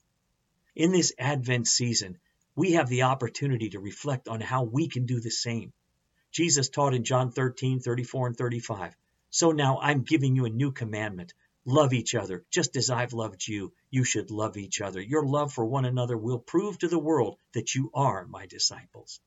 In 0.75 0.93
this 0.93 1.13
Advent 1.19 1.67
season, 1.67 2.17
we 2.55 2.71
have 2.71 2.89
the 2.89 3.03
opportunity 3.03 3.69
to 3.69 3.79
reflect 3.79 4.27
on 4.27 4.41
how 4.41 4.63
we 4.63 4.87
can 4.87 5.05
do 5.05 5.19
the 5.19 5.29
same. 5.29 5.71
Jesus 6.31 6.69
taught 6.69 6.95
in 6.95 7.03
John 7.03 7.31
13, 7.31 7.81
34, 7.81 8.27
and 8.29 8.35
35. 8.35 8.95
So 9.29 9.51
now 9.51 9.77
I'm 9.79 10.01
giving 10.01 10.35
you 10.35 10.45
a 10.45 10.49
new 10.49 10.71
commandment 10.71 11.35
Love 11.67 11.93
each 11.93 12.13
other, 12.13 12.45
just 12.51 12.75
as 12.75 12.91
I've 12.91 13.13
loved 13.13 13.47
you. 13.47 13.73
You 13.89 14.03
should 14.03 14.29
love 14.29 14.55
each 14.55 14.81
other. 14.81 15.01
Your 15.01 15.25
love 15.25 15.51
for 15.51 15.65
one 15.65 15.85
another 15.85 16.15
will 16.15 16.37
prove 16.37 16.77
to 16.79 16.87
the 16.87 16.99
world 16.99 17.39
that 17.53 17.73
you 17.73 17.89
are 17.93 18.27
my 18.27 18.45
disciples. 18.45 19.19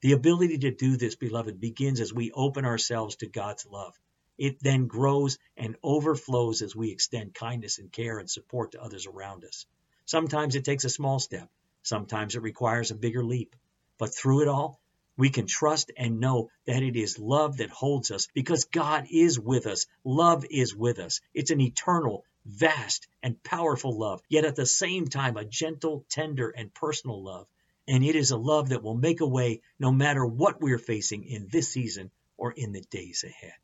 The 0.00 0.12
ability 0.12 0.58
to 0.58 0.72
do 0.72 0.96
this, 0.96 1.14
beloved, 1.14 1.60
begins 1.60 2.00
as 2.00 2.12
we 2.12 2.32
open 2.32 2.64
ourselves 2.64 3.16
to 3.16 3.28
God's 3.28 3.64
love. 3.64 3.94
It 4.36 4.58
then 4.60 4.88
grows 4.88 5.38
and 5.56 5.76
overflows 5.82 6.62
as 6.62 6.74
we 6.74 6.90
extend 6.90 7.34
kindness 7.34 7.78
and 7.78 7.92
care 7.92 8.18
and 8.18 8.28
support 8.28 8.72
to 8.72 8.82
others 8.82 9.06
around 9.06 9.44
us. 9.44 9.66
Sometimes 10.04 10.56
it 10.56 10.64
takes 10.64 10.84
a 10.84 10.90
small 10.90 11.20
step, 11.20 11.48
sometimes 11.82 12.34
it 12.34 12.42
requires 12.42 12.90
a 12.90 12.96
bigger 12.96 13.24
leap. 13.24 13.54
But 13.98 14.14
through 14.14 14.42
it 14.42 14.48
all, 14.48 14.80
we 15.18 15.30
can 15.30 15.46
trust 15.46 15.90
and 15.96 16.20
know 16.20 16.48
that 16.64 16.84
it 16.84 16.94
is 16.94 17.18
love 17.18 17.56
that 17.56 17.70
holds 17.70 18.12
us 18.12 18.28
because 18.34 18.66
God 18.66 19.08
is 19.10 19.38
with 19.38 19.66
us. 19.66 19.86
Love 20.04 20.46
is 20.48 20.76
with 20.76 21.00
us. 21.00 21.20
It's 21.34 21.50
an 21.50 21.60
eternal, 21.60 22.24
vast, 22.46 23.08
and 23.20 23.42
powerful 23.42 23.98
love, 23.98 24.22
yet 24.28 24.44
at 24.44 24.54
the 24.54 24.64
same 24.64 25.08
time 25.08 25.36
a 25.36 25.44
gentle, 25.44 26.06
tender, 26.08 26.50
and 26.50 26.72
personal 26.72 27.20
love. 27.20 27.48
And 27.88 28.04
it 28.04 28.14
is 28.14 28.30
a 28.30 28.36
love 28.36 28.68
that 28.68 28.84
will 28.84 28.94
make 28.94 29.20
a 29.20 29.26
way 29.26 29.60
no 29.80 29.90
matter 29.90 30.24
what 30.24 30.60
we're 30.60 30.78
facing 30.78 31.24
in 31.24 31.48
this 31.50 31.68
season 31.68 32.12
or 32.36 32.52
in 32.52 32.70
the 32.70 32.82
days 32.82 33.24
ahead. 33.24 33.56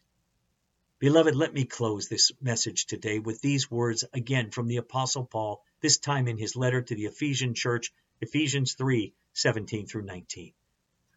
Beloved, 0.98 1.36
let 1.36 1.54
me 1.54 1.66
close 1.66 2.08
this 2.08 2.32
message 2.40 2.86
today 2.86 3.20
with 3.20 3.40
these 3.40 3.70
words 3.70 4.04
again 4.12 4.50
from 4.50 4.66
the 4.66 4.78
Apostle 4.78 5.24
Paul, 5.24 5.62
this 5.80 5.98
time 5.98 6.26
in 6.26 6.36
his 6.36 6.56
letter 6.56 6.82
to 6.82 6.94
the 6.96 7.04
Ephesian 7.04 7.54
church, 7.54 7.92
Ephesians 8.20 8.72
3 8.72 9.14
17 9.34 9.86
through 9.86 10.02
19. 10.02 10.52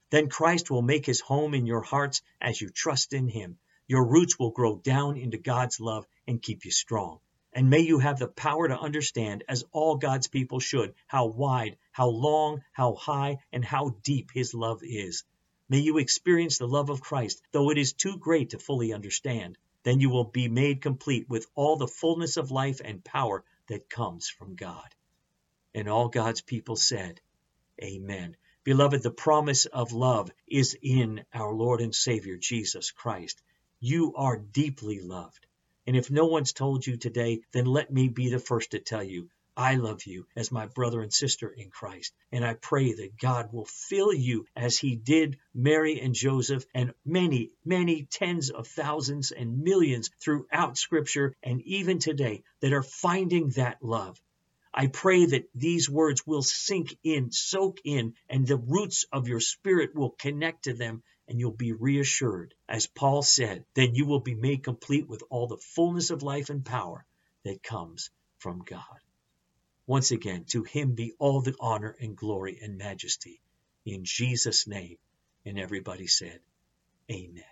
Then 0.10 0.30
Christ 0.30 0.72
will 0.72 0.82
make 0.82 1.06
his 1.06 1.20
home 1.20 1.54
in 1.54 1.66
your 1.66 1.82
hearts 1.82 2.22
as 2.40 2.62
you 2.62 2.70
trust 2.70 3.14
in 3.14 3.28
him. 3.28 3.58
Your 3.88 4.06
roots 4.06 4.40
will 4.40 4.52
grow 4.52 4.78
down 4.78 5.18
into 5.18 5.38
God's 5.38 5.80
love 5.80 6.08
and 6.28 6.42
keep 6.42 6.66
you 6.66 6.72
strong. 6.72 7.20
And 7.54 7.70
may 7.70 7.80
you 7.80 8.00
have 8.00 8.20
the 8.20 8.28
power 8.28 8.68
to 8.68 8.80
understand, 8.80 9.44
as 9.50 9.64
all 9.72 9.96
God's 9.96 10.28
people 10.28 10.60
should, 10.60 10.94
how 11.08 11.26
wide, 11.26 11.78
how 11.92 12.10
long, 12.10 12.64
how 12.72 12.96
high, 12.96 13.40
and 13.52 13.66
how 13.66 13.98
deep 14.04 14.32
His 14.32 14.54
love 14.54 14.82
is. 14.84 15.24
May 15.70 15.80
you 15.80 15.98
experience 15.98 16.58
the 16.58 16.68
love 16.68 16.90
of 16.90 17.02
Christ, 17.02 17.42
though 17.52 17.72
it 17.72 17.78
is 17.78 17.94
too 17.94 18.18
great 18.18 18.52
to 18.52 18.60
fully 18.60 18.94
understand. 18.94 19.58
Then 19.84 20.00
you 20.00 20.10
will 20.10 20.26
be 20.26 20.48
made 20.48 20.82
complete 20.82 21.28
with 21.30 21.48
all 21.56 21.78
the 21.78 21.88
fullness 21.88 22.38
of 22.38 22.52
life 22.52 22.80
and 22.84 23.04
power 23.04 23.44
that 23.68 23.90
comes 23.90 24.30
from 24.30 24.56
God. 24.56 24.94
And 25.74 25.90
all 25.90 26.10
God's 26.10 26.42
people 26.42 26.76
said, 26.76 27.22
Amen. 27.82 28.38
Beloved, 28.68 29.02
the 29.02 29.12
promise 29.12 29.66
of 29.66 29.94
love 29.94 30.30
is 30.46 30.78
in 30.82 31.24
our 31.34 31.54
Lord 31.54 31.80
and 31.80 31.96
Savior 31.96 32.36
Jesus 32.36 32.92
Christ. 32.92 33.42
You 33.80 34.14
are 34.18 34.36
deeply 34.36 35.00
loved. 35.00 35.48
And 35.86 35.96
if 35.96 36.12
no 36.12 36.26
one's 36.26 36.52
told 36.52 36.86
you 36.86 36.98
today, 36.98 37.40
then 37.54 37.64
let 37.64 37.94
me 37.94 38.10
be 38.10 38.28
the 38.28 38.40
first 38.40 38.72
to 38.72 38.80
tell 38.80 39.04
you 39.04 39.30
I 39.56 39.76
love 39.76 40.04
you 40.04 40.28
as 40.36 40.52
my 40.52 40.66
brother 40.66 41.02
and 41.02 41.14
sister 41.14 41.48
in 41.48 41.70
Christ. 41.70 42.14
And 42.34 42.44
I 42.44 42.56
pray 42.56 42.92
that 42.92 43.18
God 43.18 43.54
will 43.54 43.64
fill 43.64 44.14
you 44.14 44.46
as 44.54 44.78
he 44.78 44.98
did 44.98 45.38
Mary 45.54 46.02
and 46.02 46.14
Joseph 46.14 46.66
and 46.74 46.94
many, 47.06 47.52
many 47.64 48.04
tens 48.04 48.50
of 48.50 48.68
thousands 48.68 49.32
and 49.32 49.64
millions 49.64 50.10
throughout 50.20 50.78
Scripture 50.78 51.34
and 51.42 51.62
even 51.62 52.00
today 52.00 52.44
that 52.60 52.74
are 52.74 52.84
finding 52.84 53.48
that 53.52 53.82
love. 53.82 54.20
I 54.80 54.86
pray 54.86 55.26
that 55.26 55.50
these 55.56 55.90
words 55.90 56.28
will 56.28 56.44
sink 56.44 56.96
in, 57.04 57.32
soak 57.32 57.80
in, 57.84 58.14
and 58.30 58.46
the 58.46 58.58
roots 58.58 59.08
of 59.12 59.28
your 59.28 59.40
spirit 59.40 59.96
will 59.96 60.12
connect 60.12 60.66
to 60.66 60.76
them 60.76 61.02
and 61.28 61.40
you'll 61.40 61.52
be 61.52 61.74
reassured. 61.74 62.54
As 62.70 62.86
Paul 62.86 63.24
said, 63.24 63.66
then 63.74 63.96
you 63.96 64.06
will 64.06 64.20
be 64.20 64.36
made 64.36 64.64
complete 64.64 65.08
with 65.08 65.24
all 65.32 65.48
the 65.48 65.58
fullness 65.58 66.12
of 66.12 66.22
life 66.22 66.52
and 66.52 66.64
power 66.64 67.08
that 67.44 67.64
comes 67.64 68.12
from 68.38 68.60
God. 68.60 68.84
Once 69.88 70.12
again, 70.12 70.46
to 70.50 70.62
him 70.62 70.94
be 70.94 71.14
all 71.18 71.42
the 71.42 71.56
honor 71.60 71.96
and 72.00 72.16
glory 72.16 72.60
and 72.62 72.78
majesty. 72.78 73.42
In 73.84 74.04
Jesus' 74.04 74.68
name. 74.68 74.98
And 75.44 75.58
everybody 75.58 76.06
said, 76.06 76.40
Amen. 77.10 77.44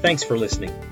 Thanks 0.00 0.22
for 0.22 0.38
listening. 0.38 0.91